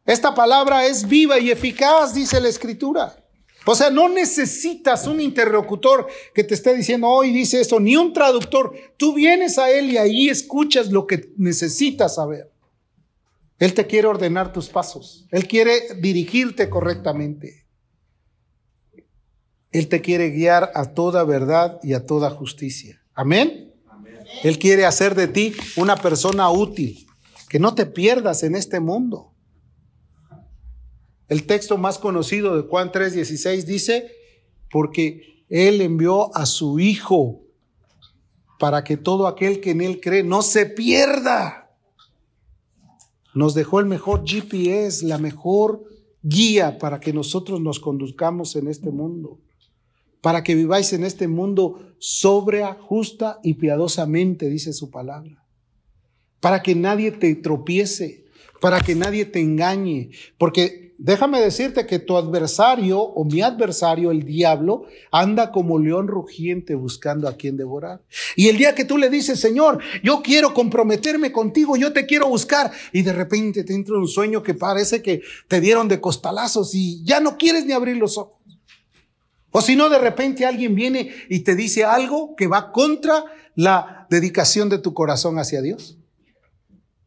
Esta 0.04 0.34
palabra 0.34 0.84
es 0.84 1.08
viva 1.08 1.38
y 1.38 1.50
eficaz, 1.50 2.12
dice 2.12 2.42
la 2.42 2.48
Escritura. 2.48 3.23
O 3.66 3.74
sea, 3.74 3.90
no 3.90 4.08
necesitas 4.08 5.06
un 5.06 5.20
interlocutor 5.20 6.06
que 6.34 6.44
te 6.44 6.54
esté 6.54 6.74
diciendo 6.74 7.08
hoy 7.08 7.32
dice 7.32 7.60
esto, 7.60 7.80
ni 7.80 7.96
un 7.96 8.12
traductor. 8.12 8.74
Tú 8.96 9.14
vienes 9.14 9.58
a 9.58 9.70
Él 9.70 9.90
y 9.90 9.96
ahí 9.96 10.28
escuchas 10.28 10.90
lo 10.90 11.06
que 11.06 11.32
necesitas 11.36 12.16
saber. 12.16 12.52
Él 13.58 13.72
te 13.72 13.86
quiere 13.86 14.08
ordenar 14.08 14.52
tus 14.52 14.68
pasos. 14.68 15.26
Él 15.30 15.48
quiere 15.48 15.94
dirigirte 16.00 16.68
correctamente. 16.68 17.66
Él 19.70 19.88
te 19.88 20.00
quiere 20.00 20.30
guiar 20.30 20.70
a 20.74 20.92
toda 20.92 21.24
verdad 21.24 21.80
y 21.82 21.94
a 21.94 22.04
toda 22.04 22.30
justicia. 22.30 23.02
Amén. 23.14 23.72
Él 24.42 24.58
quiere 24.58 24.84
hacer 24.84 25.14
de 25.14 25.28
ti 25.28 25.54
una 25.76 25.96
persona 25.96 26.50
útil, 26.50 27.06
que 27.48 27.58
no 27.58 27.74
te 27.74 27.86
pierdas 27.86 28.42
en 28.42 28.56
este 28.56 28.80
mundo. 28.80 29.33
El 31.34 31.46
texto 31.46 31.78
más 31.78 31.98
conocido 31.98 32.54
de 32.54 32.62
Juan 32.62 32.92
3:16 32.92 33.64
dice, 33.64 34.08
porque 34.70 35.42
Él 35.48 35.80
envió 35.80 36.32
a 36.36 36.46
su 36.46 36.78
Hijo 36.78 37.42
para 38.60 38.84
que 38.84 38.96
todo 38.96 39.26
aquel 39.26 39.60
que 39.60 39.72
en 39.72 39.80
Él 39.80 40.00
cree 40.00 40.22
no 40.22 40.42
se 40.42 40.64
pierda. 40.64 41.72
Nos 43.34 43.54
dejó 43.54 43.80
el 43.80 43.86
mejor 43.86 44.22
GPS, 44.24 45.04
la 45.04 45.18
mejor 45.18 45.82
guía 46.22 46.78
para 46.78 47.00
que 47.00 47.12
nosotros 47.12 47.60
nos 47.60 47.80
conduzcamos 47.80 48.54
en 48.54 48.68
este 48.68 48.92
mundo 48.92 49.40
para 50.20 50.44
que 50.44 50.54
viváis 50.54 50.92
en 50.92 51.02
este 51.02 51.26
mundo 51.26 51.96
sobria, 51.98 52.78
justa 52.80 53.40
y 53.42 53.54
piadosamente, 53.54 54.48
dice 54.48 54.72
su 54.72 54.88
palabra. 54.88 55.44
Para 56.38 56.62
que 56.62 56.76
nadie 56.76 57.10
te 57.10 57.34
tropiece, 57.34 58.24
para 58.60 58.80
que 58.80 58.94
nadie 58.94 59.26
te 59.26 59.40
engañe, 59.40 60.12
porque 60.38 60.83
déjame 60.98 61.40
decirte 61.40 61.86
que 61.86 61.98
tu 61.98 62.16
adversario 62.16 63.00
o 63.00 63.24
mi 63.24 63.42
adversario, 63.42 64.10
el 64.10 64.24
diablo, 64.24 64.84
anda 65.10 65.52
como 65.52 65.78
león 65.78 66.08
rugiente 66.08 66.74
buscando 66.74 67.28
a 67.28 67.36
quien 67.36 67.56
devorar. 67.56 68.02
Y 68.36 68.48
el 68.48 68.56
día 68.56 68.74
que 68.74 68.84
tú 68.84 68.98
le 68.98 69.10
dices, 69.10 69.40
Señor, 69.40 69.80
yo 70.02 70.22
quiero 70.22 70.54
comprometerme 70.54 71.32
contigo, 71.32 71.76
yo 71.76 71.92
te 71.92 72.06
quiero 72.06 72.28
buscar, 72.28 72.70
y 72.92 73.02
de 73.02 73.12
repente 73.12 73.64
te 73.64 73.74
entra 73.74 73.96
un 73.96 74.08
sueño 74.08 74.42
que 74.42 74.54
parece 74.54 75.02
que 75.02 75.22
te 75.48 75.60
dieron 75.60 75.88
de 75.88 76.00
costalazos 76.00 76.74
y 76.74 77.04
ya 77.04 77.20
no 77.20 77.36
quieres 77.36 77.66
ni 77.66 77.72
abrir 77.72 77.96
los 77.96 78.18
ojos. 78.18 78.38
O 79.50 79.60
si 79.60 79.76
no, 79.76 79.88
de 79.88 79.98
repente 79.98 80.44
alguien 80.44 80.74
viene 80.74 81.12
y 81.28 81.40
te 81.40 81.54
dice 81.54 81.84
algo 81.84 82.34
que 82.34 82.48
va 82.48 82.72
contra 82.72 83.24
la 83.54 84.06
dedicación 84.10 84.68
de 84.68 84.78
tu 84.78 84.94
corazón 84.94 85.38
hacia 85.38 85.62
Dios. 85.62 85.96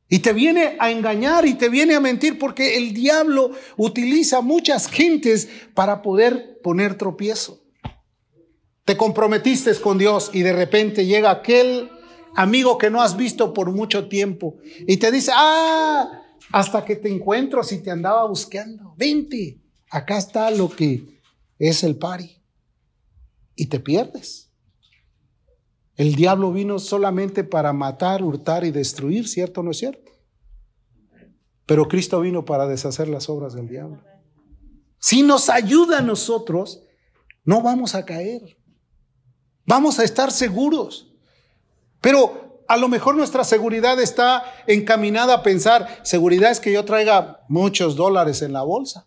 Y 0.09 0.19
te 0.19 0.31
viene 0.31 0.77
a 0.79 0.89
engañar 0.89 1.45
y 1.45 1.55
te 1.55 1.69
viene 1.69 1.95
a 1.95 1.99
mentir 1.99 2.39
porque 2.39 2.77
el 2.77 2.93
diablo 2.93 3.51
utiliza 3.75 4.41
muchas 4.41 4.87
gentes 4.87 5.49
para 5.73 6.01
poder 6.01 6.59
poner 6.63 6.95
tropiezo. 6.95 7.61
Te 8.85 8.95
comprometiste 8.95 9.75
con 9.75 9.97
Dios 9.97 10.31
y 10.33 10.43
de 10.43 10.53
repente 10.53 11.05
llega 11.05 11.29
aquel 11.29 11.89
amigo 12.35 12.77
que 12.77 12.89
no 12.89 13.01
has 13.01 13.17
visto 13.17 13.53
por 13.53 13.71
mucho 13.71 14.07
tiempo 14.07 14.55
y 14.87 14.95
te 14.97 15.11
dice, 15.11 15.31
ah, 15.35 16.23
hasta 16.51 16.85
que 16.85 16.95
te 16.95 17.09
encuentro 17.09 17.63
si 17.63 17.79
te 17.79 17.91
andaba 17.91 18.25
buscando, 18.25 18.93
vente, 18.95 19.59
acá 19.89 20.17
está 20.17 20.49
lo 20.51 20.69
que 20.69 21.19
es 21.59 21.83
el 21.83 21.97
pari 21.97 22.37
y 23.55 23.65
te 23.65 23.81
pierdes. 23.81 24.46
El 25.97 26.15
diablo 26.15 26.53
vino 26.53 26.77
solamente 26.77 27.43
para 27.43 27.73
matar, 27.73 28.23
hurtar 28.23 28.63
y 28.63 28.71
destruir, 28.71 29.27
¿cierto 29.27 29.61
o 29.61 29.63
no 29.63 29.71
es 29.71 29.77
cierto? 29.77 30.11
Pero 31.65 31.87
Cristo 31.87 32.21
vino 32.21 32.45
para 32.45 32.67
deshacer 32.67 33.07
las 33.07 33.27
obras 33.29 33.53
del 33.53 33.67
diablo. 33.67 34.01
Si 34.99 35.23
nos 35.23 35.49
ayuda 35.49 35.99
a 35.99 36.01
nosotros, 36.01 36.83
no 37.43 37.61
vamos 37.61 37.95
a 37.95 38.05
caer. 38.05 38.57
Vamos 39.65 39.97
a 39.99 40.03
estar 40.03 40.31
seguros. 40.31 41.11
Pero 41.99 42.63
a 42.67 42.77
lo 42.77 42.87
mejor 42.89 43.15
nuestra 43.15 43.43
seguridad 43.43 43.99
está 43.99 44.43
encaminada 44.67 45.33
a 45.33 45.43
pensar, 45.43 46.01
seguridad 46.03 46.51
es 46.51 46.59
que 46.59 46.71
yo 46.71 46.85
traiga 46.85 47.43
muchos 47.47 47.95
dólares 47.95 48.43
en 48.43 48.53
la 48.53 48.61
bolsa. 48.61 49.06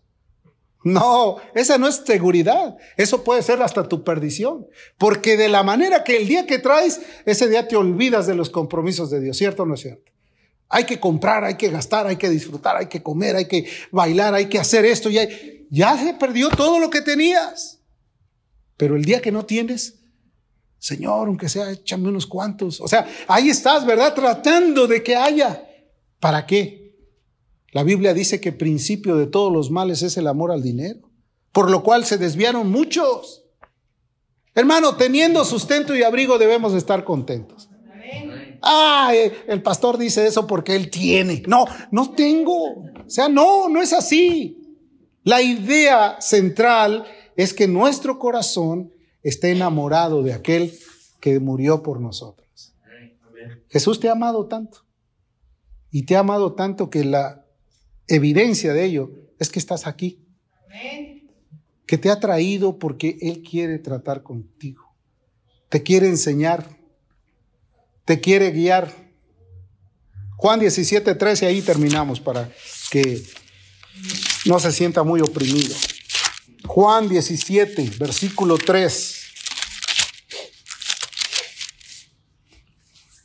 No, 0.83 1.37
esa 1.53 1.77
no 1.77 1.87
es 1.87 2.01
seguridad. 2.05 2.75
Eso 2.97 3.23
puede 3.23 3.43
ser 3.43 3.61
hasta 3.61 3.87
tu 3.87 4.03
perdición. 4.03 4.67
Porque 4.97 5.37
de 5.37 5.47
la 5.47 5.63
manera 5.63 6.03
que 6.03 6.17
el 6.17 6.27
día 6.27 6.47
que 6.47 6.59
traes, 6.59 7.01
ese 7.25 7.47
día 7.47 7.67
te 7.67 7.75
olvidas 7.75 8.25
de 8.27 8.35
los 8.35 8.49
compromisos 8.49 9.11
de 9.11 9.21
Dios, 9.21 9.37
¿cierto 9.37 9.63
o 9.63 9.65
no 9.65 9.75
es 9.75 9.81
cierto? 9.81 10.11
Hay 10.69 10.85
que 10.85 10.99
comprar, 10.99 11.43
hay 11.43 11.55
que 11.55 11.69
gastar, 11.69 12.07
hay 12.07 12.15
que 12.15 12.29
disfrutar, 12.29 12.77
hay 12.77 12.87
que 12.87 13.03
comer, 13.03 13.35
hay 13.35 13.45
que 13.45 13.67
bailar, 13.91 14.33
hay 14.33 14.47
que 14.47 14.57
hacer 14.57 14.85
esto. 14.85 15.09
Ya, 15.09 15.27
ya 15.69 15.97
se 15.97 16.13
perdió 16.13 16.49
todo 16.49 16.79
lo 16.79 16.89
que 16.89 17.01
tenías. 17.01 17.79
Pero 18.77 18.95
el 18.95 19.05
día 19.05 19.21
que 19.21 19.31
no 19.31 19.45
tienes, 19.45 19.99
Señor, 20.79 21.27
aunque 21.27 21.47
sea, 21.47 21.69
échame 21.69 22.07
unos 22.07 22.25
cuantos. 22.25 22.81
O 22.81 22.87
sea, 22.87 23.07
ahí 23.27 23.49
estás, 23.49 23.85
¿verdad? 23.85 24.15
Tratando 24.15 24.87
de 24.87 25.03
que 25.03 25.15
haya. 25.15 25.63
¿Para 26.19 26.45
qué? 26.47 26.80
La 27.71 27.83
Biblia 27.83 28.13
dice 28.13 28.41
que 28.41 28.51
principio 28.51 29.15
de 29.15 29.27
todos 29.27 29.51
los 29.51 29.71
males 29.71 30.01
es 30.01 30.17
el 30.17 30.27
amor 30.27 30.51
al 30.51 30.61
dinero, 30.61 30.99
por 31.51 31.69
lo 31.71 31.83
cual 31.83 32.05
se 32.05 32.17
desviaron 32.17 32.69
muchos. 32.69 33.45
Hermano, 34.53 34.95
teniendo 34.97 35.45
sustento 35.45 35.95
y 35.95 36.03
abrigo 36.03 36.37
debemos 36.37 36.73
estar 36.73 37.03
contentos. 37.03 37.69
Ah, 38.61 39.13
el 39.47 39.63
pastor 39.63 39.97
dice 39.97 40.27
eso 40.27 40.45
porque 40.45 40.75
él 40.75 40.89
tiene. 40.91 41.41
No, 41.47 41.65
no 41.91 42.11
tengo. 42.11 42.53
O 42.53 43.09
sea, 43.09 43.27
no, 43.27 43.69
no 43.69 43.81
es 43.81 43.93
así. 43.93 44.61
La 45.23 45.41
idea 45.41 46.19
central 46.19 47.05
es 47.35 47.53
que 47.53 47.67
nuestro 47.67 48.19
corazón 48.19 48.91
esté 49.23 49.51
enamorado 49.51 50.21
de 50.23 50.33
aquel 50.33 50.73
que 51.19 51.39
murió 51.39 51.81
por 51.81 51.99
nosotros. 51.99 52.75
Jesús 53.69 53.99
te 53.99 54.09
ha 54.09 54.13
amado 54.13 54.47
tanto. 54.47 54.79
Y 55.89 56.05
te 56.05 56.15
ha 56.15 56.19
amado 56.19 56.53
tanto 56.53 56.89
que 56.89 57.03
la 57.03 57.40
evidencia 58.15 58.73
de 58.73 58.83
ello 58.85 59.11
es 59.39 59.49
que 59.49 59.59
estás 59.59 59.87
aquí. 59.87 60.19
Que 61.85 61.97
te 61.97 62.09
ha 62.09 62.19
traído 62.19 62.77
porque 62.77 63.17
Él 63.21 63.41
quiere 63.41 63.79
tratar 63.79 64.23
contigo. 64.23 64.95
Te 65.69 65.83
quiere 65.83 66.07
enseñar. 66.07 66.77
Te 68.05 68.19
quiere 68.19 68.51
guiar. 68.51 68.93
Juan 70.37 70.59
17, 70.59 71.15
13, 71.15 71.45
ahí 71.45 71.61
terminamos 71.61 72.19
para 72.19 72.51
que 72.89 73.23
no 74.45 74.59
se 74.59 74.71
sienta 74.71 75.03
muy 75.03 75.21
oprimido. 75.21 75.75
Juan 76.65 77.07
17, 77.07 77.91
versículo 77.99 78.57
3. 78.57 79.17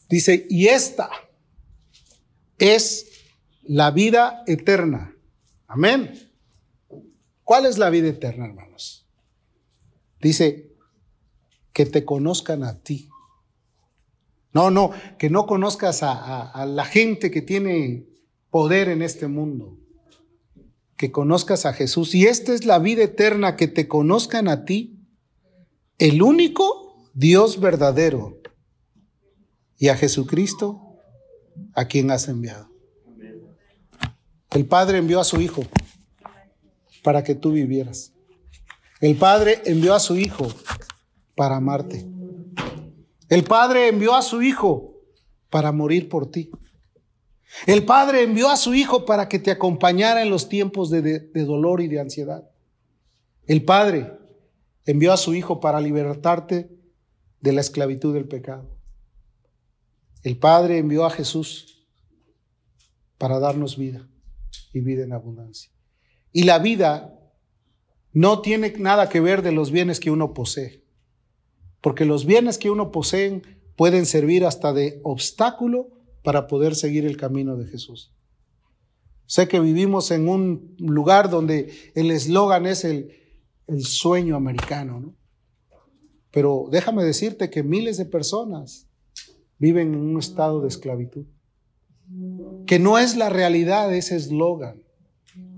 Dice, 0.09 0.47
y 0.49 0.69
esta 0.69 1.11
es 2.59 3.16
la 3.69 3.91
vida 3.91 4.43
eterna. 4.47 5.17
Amén. 5.67 6.13
¿Cuál 7.45 7.67
es 7.67 7.79
la 7.79 7.91
vida 7.91 8.09
eterna, 8.09 8.47
hermanos? 8.47 9.07
Dice, 10.21 10.67
que 11.77 11.85
te 11.85 12.07
conozcan 12.07 12.65
a 12.65 12.81
ti. 12.81 13.11
No, 14.55 14.71
no, 14.71 14.93
que 15.19 15.29
no 15.29 15.45
conozcas 15.45 16.01
a, 16.03 16.65
la 16.65 16.87
gente 16.87 17.31
que 17.31 17.43
tiene 17.43 18.07
poder 18.49 18.89
en 18.89 19.03
este 19.03 19.29
mundo. 19.29 19.77
Que 20.97 21.13
conozcas 21.13 21.67
a 21.67 21.75
Jesús. 21.75 22.15
Y 22.15 22.29
esta 22.29 22.55
es 22.55 22.65
la 22.65 22.79
vida 22.79 23.03
eterna, 23.03 23.57
que 23.57 23.69
te 23.69 23.89
conozcan 23.89 24.49
a 24.49 24.65
ti, 24.65 25.07
el 25.99 26.23
único 26.23 27.11
Dios 27.13 27.61
verdadero, 27.61 28.41
y 29.77 29.89
a 29.89 29.97
Jesucristo, 29.97 30.81
a 31.75 31.89
quien 31.89 32.11
has 32.11 32.27
enviado. 32.29 32.71
El 34.51 34.67
Padre 34.67 34.99
envió 34.99 35.21
a 35.21 35.25
su 35.25 35.41
Hijo 35.41 35.65
para 37.03 37.23
que 37.23 37.35
tú 37.35 37.53
vivieras. 37.53 38.13
El 39.01 39.17
Padre 39.17 39.61
envió 39.65 39.95
a 39.95 40.01
su 40.01 40.17
Hijo 40.17 40.49
para 41.35 41.57
amarte. 41.57 42.07
El 43.29 43.45
Padre 43.45 43.89
envió 43.89 44.15
a 44.15 44.23
su 44.23 44.43
Hijo 44.43 44.95
para 45.51 45.73
morir 45.73 46.09
por 46.09 46.31
ti. 46.31 46.51
El 47.67 47.85
Padre 47.85 48.23
envió 48.23 48.49
a 48.49 48.57
su 48.57 48.75
Hijo 48.75 49.05
para 49.05 49.29
que 49.29 49.39
te 49.39 49.51
acompañara 49.51 50.23
en 50.23 50.31
los 50.31 50.49
tiempos 50.49 50.91
de, 50.91 51.03
de, 51.03 51.45
dolor 51.45 51.81
y 51.81 51.89
de 51.89 52.01
ansiedad. 52.01 52.49
El 53.47 53.65
Padre 53.65 54.13
envió 54.85 55.13
a 55.13 55.17
su 55.17 55.35
Hijo 55.35 55.61
para 55.61 55.81
libertarte 55.81 56.71
de 57.41 57.53
la 57.53 57.61
esclavitud 57.61 58.15
del 58.15 58.27
pecado. 58.27 58.69
El 60.23 60.39
Padre 60.39 60.79
envió 60.79 61.05
a 61.05 61.11
Jesús 61.11 61.87
para 63.19 63.39
darnos 63.39 63.77
vida 63.77 64.09
y 64.77 64.81
vida 64.83 65.05
en 65.05 65.13
abundancia. 65.15 65.73
Y 66.33 66.45
la 66.45 66.59
vida 66.59 67.19
no 68.13 68.43
tiene 68.43 68.75
nada 68.79 69.09
que 69.09 69.21
ver 69.21 69.41
de 69.41 69.53
los 69.53 69.71
bienes 69.71 70.01
que 70.01 70.11
uno 70.11 70.35
posee, 70.35 70.85
porque 71.81 72.05
los 72.05 72.27
bienes 72.27 72.59
que 72.59 72.71
uno 72.71 72.91
posee 72.91 73.41
pueden 73.75 74.05
servir 74.05 74.45
hasta 74.45 74.75
de 74.75 75.01
obstáculo 75.03 75.89
para 76.23 76.47
poder 76.47 76.75
seguir 76.75 77.07
el 77.07 77.17
camino 77.17 77.57
de 77.57 77.67
Jesús. 77.67 78.13
Sé 79.25 79.49
que 79.49 79.61
vivimos 79.61 80.11
en 80.11 80.29
un 80.29 80.77
lugar 80.79 81.31
donde 81.31 81.73
el 81.95 82.11
eslogan 82.11 82.67
es 82.67 82.85
el, 82.85 83.13
el 83.67 83.83
sueño 83.85 84.37
americano, 84.37 85.01
¿no? 85.01 85.15
Pero 86.31 86.69
déjame 86.71 87.03
decirte 87.03 87.49
que 87.49 87.63
miles 87.63 87.97
de 87.97 88.05
personas 88.05 88.89
viven 89.59 89.95
en 89.95 90.01
un 90.01 90.19
estado 90.19 90.61
de 90.61 90.69
esclavitud. 90.69 91.25
Que 92.67 92.79
no 92.79 92.99
es 92.99 93.17
la 93.17 93.29
realidad 93.29 93.95
ese 93.95 94.17
eslogan, 94.17 94.83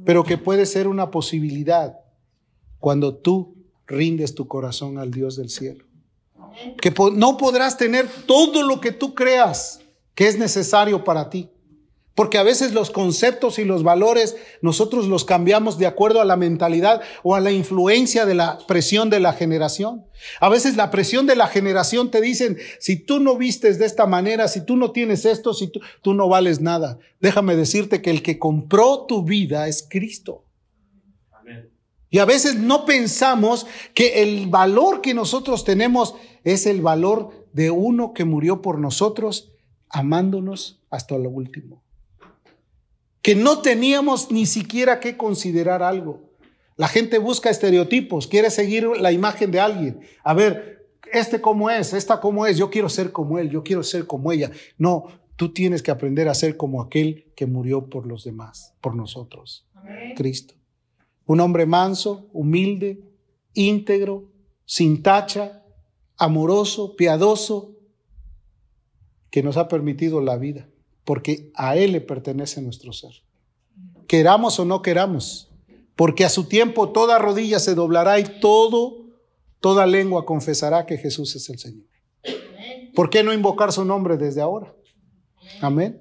pero 0.04 0.24
que 0.24 0.38
puede 0.38 0.66
ser 0.66 0.88
una 0.88 1.10
posibilidad 1.10 1.98
cuando 2.78 3.14
tú 3.14 3.56
rindes 3.86 4.34
tu 4.34 4.46
corazón 4.46 4.98
al 4.98 5.10
Dios 5.10 5.36
del 5.36 5.50
cielo. 5.50 5.84
Que 6.80 6.92
no 7.14 7.36
podrás 7.36 7.76
tener 7.76 8.08
todo 8.26 8.62
lo 8.62 8.80
que 8.80 8.92
tú 8.92 9.14
creas 9.14 9.80
que 10.14 10.26
es 10.26 10.38
necesario 10.38 11.04
para 11.04 11.30
ti. 11.30 11.50
Porque 12.18 12.36
a 12.36 12.42
veces 12.42 12.72
los 12.72 12.90
conceptos 12.90 13.60
y 13.60 13.64
los 13.64 13.84
valores 13.84 14.34
nosotros 14.60 15.06
los 15.06 15.24
cambiamos 15.24 15.78
de 15.78 15.86
acuerdo 15.86 16.20
a 16.20 16.24
la 16.24 16.36
mentalidad 16.36 17.00
o 17.22 17.36
a 17.36 17.40
la 17.40 17.52
influencia 17.52 18.26
de 18.26 18.34
la 18.34 18.58
presión 18.66 19.08
de 19.08 19.20
la 19.20 19.34
generación. 19.34 20.04
A 20.40 20.48
veces 20.48 20.74
la 20.74 20.90
presión 20.90 21.28
de 21.28 21.36
la 21.36 21.46
generación 21.46 22.10
te 22.10 22.20
dicen, 22.20 22.58
si 22.80 22.96
tú 22.96 23.20
no 23.20 23.36
vistes 23.36 23.78
de 23.78 23.86
esta 23.86 24.06
manera, 24.06 24.48
si 24.48 24.66
tú 24.66 24.76
no 24.76 24.90
tienes 24.90 25.24
esto, 25.26 25.54
si 25.54 25.70
tú, 25.70 26.12
no 26.12 26.28
vales 26.28 26.60
nada. 26.60 26.98
Déjame 27.20 27.54
decirte 27.54 28.02
que 28.02 28.10
el 28.10 28.24
que 28.24 28.36
compró 28.36 29.06
tu 29.06 29.22
vida 29.22 29.68
es 29.68 29.86
Cristo. 29.88 30.44
Y 32.10 32.18
a 32.18 32.24
veces 32.24 32.56
no 32.56 32.84
pensamos 32.84 33.64
que 33.94 34.24
el 34.24 34.48
valor 34.48 35.02
que 35.02 35.14
nosotros 35.14 35.62
tenemos 35.62 36.16
es 36.42 36.66
el 36.66 36.80
valor 36.80 37.46
de 37.52 37.70
uno 37.70 38.12
que 38.12 38.24
murió 38.24 38.60
por 38.60 38.80
nosotros, 38.80 39.52
amándonos 39.88 40.82
hasta 40.90 41.16
lo 41.16 41.30
último 41.30 41.84
que 43.28 43.34
no 43.34 43.60
teníamos 43.60 44.30
ni 44.30 44.46
siquiera 44.46 45.00
que 45.00 45.18
considerar 45.18 45.82
algo. 45.82 46.22
La 46.76 46.88
gente 46.88 47.18
busca 47.18 47.50
estereotipos, 47.50 48.26
quiere 48.26 48.50
seguir 48.50 48.86
la 48.86 49.12
imagen 49.12 49.50
de 49.50 49.60
alguien. 49.60 50.00
A 50.24 50.32
ver, 50.32 50.88
este 51.12 51.42
cómo 51.42 51.68
es, 51.68 51.92
esta 51.92 52.22
cómo 52.22 52.46
es, 52.46 52.56
yo 52.56 52.70
quiero 52.70 52.88
ser 52.88 53.12
como 53.12 53.38
él, 53.38 53.50
yo 53.50 53.62
quiero 53.62 53.82
ser 53.82 54.06
como 54.06 54.32
ella. 54.32 54.50
No, 54.78 55.08
tú 55.36 55.52
tienes 55.52 55.82
que 55.82 55.90
aprender 55.90 56.26
a 56.26 56.34
ser 56.34 56.56
como 56.56 56.80
aquel 56.80 57.30
que 57.36 57.44
murió 57.44 57.90
por 57.90 58.06
los 58.06 58.24
demás, 58.24 58.72
por 58.80 58.96
nosotros, 58.96 59.66
Cristo. 60.16 60.54
Un 61.26 61.40
hombre 61.40 61.66
manso, 61.66 62.30
humilde, 62.32 63.02
íntegro, 63.52 64.32
sin 64.64 65.02
tacha, 65.02 65.64
amoroso, 66.16 66.96
piadoso, 66.96 67.76
que 69.28 69.42
nos 69.42 69.58
ha 69.58 69.68
permitido 69.68 70.22
la 70.22 70.38
vida 70.38 70.66
porque 71.08 71.50
a 71.54 71.74
Él 71.74 71.92
le 71.92 72.02
pertenece 72.02 72.60
nuestro 72.60 72.92
ser. 72.92 73.12
Queramos 74.06 74.60
o 74.60 74.66
no 74.66 74.82
queramos, 74.82 75.48
porque 75.96 76.26
a 76.26 76.28
su 76.28 76.44
tiempo 76.44 76.90
toda 76.90 77.18
rodilla 77.18 77.60
se 77.60 77.74
doblará 77.74 78.20
y 78.20 78.24
todo, 78.42 79.06
toda 79.58 79.86
lengua 79.86 80.26
confesará 80.26 80.84
que 80.84 80.98
Jesús 80.98 81.34
es 81.34 81.48
el 81.48 81.58
Señor. 81.58 81.86
¿Por 82.94 83.08
qué 83.08 83.22
no 83.22 83.32
invocar 83.32 83.72
su 83.72 83.86
nombre 83.86 84.18
desde 84.18 84.42
ahora? 84.42 84.74
Amén. 85.62 85.98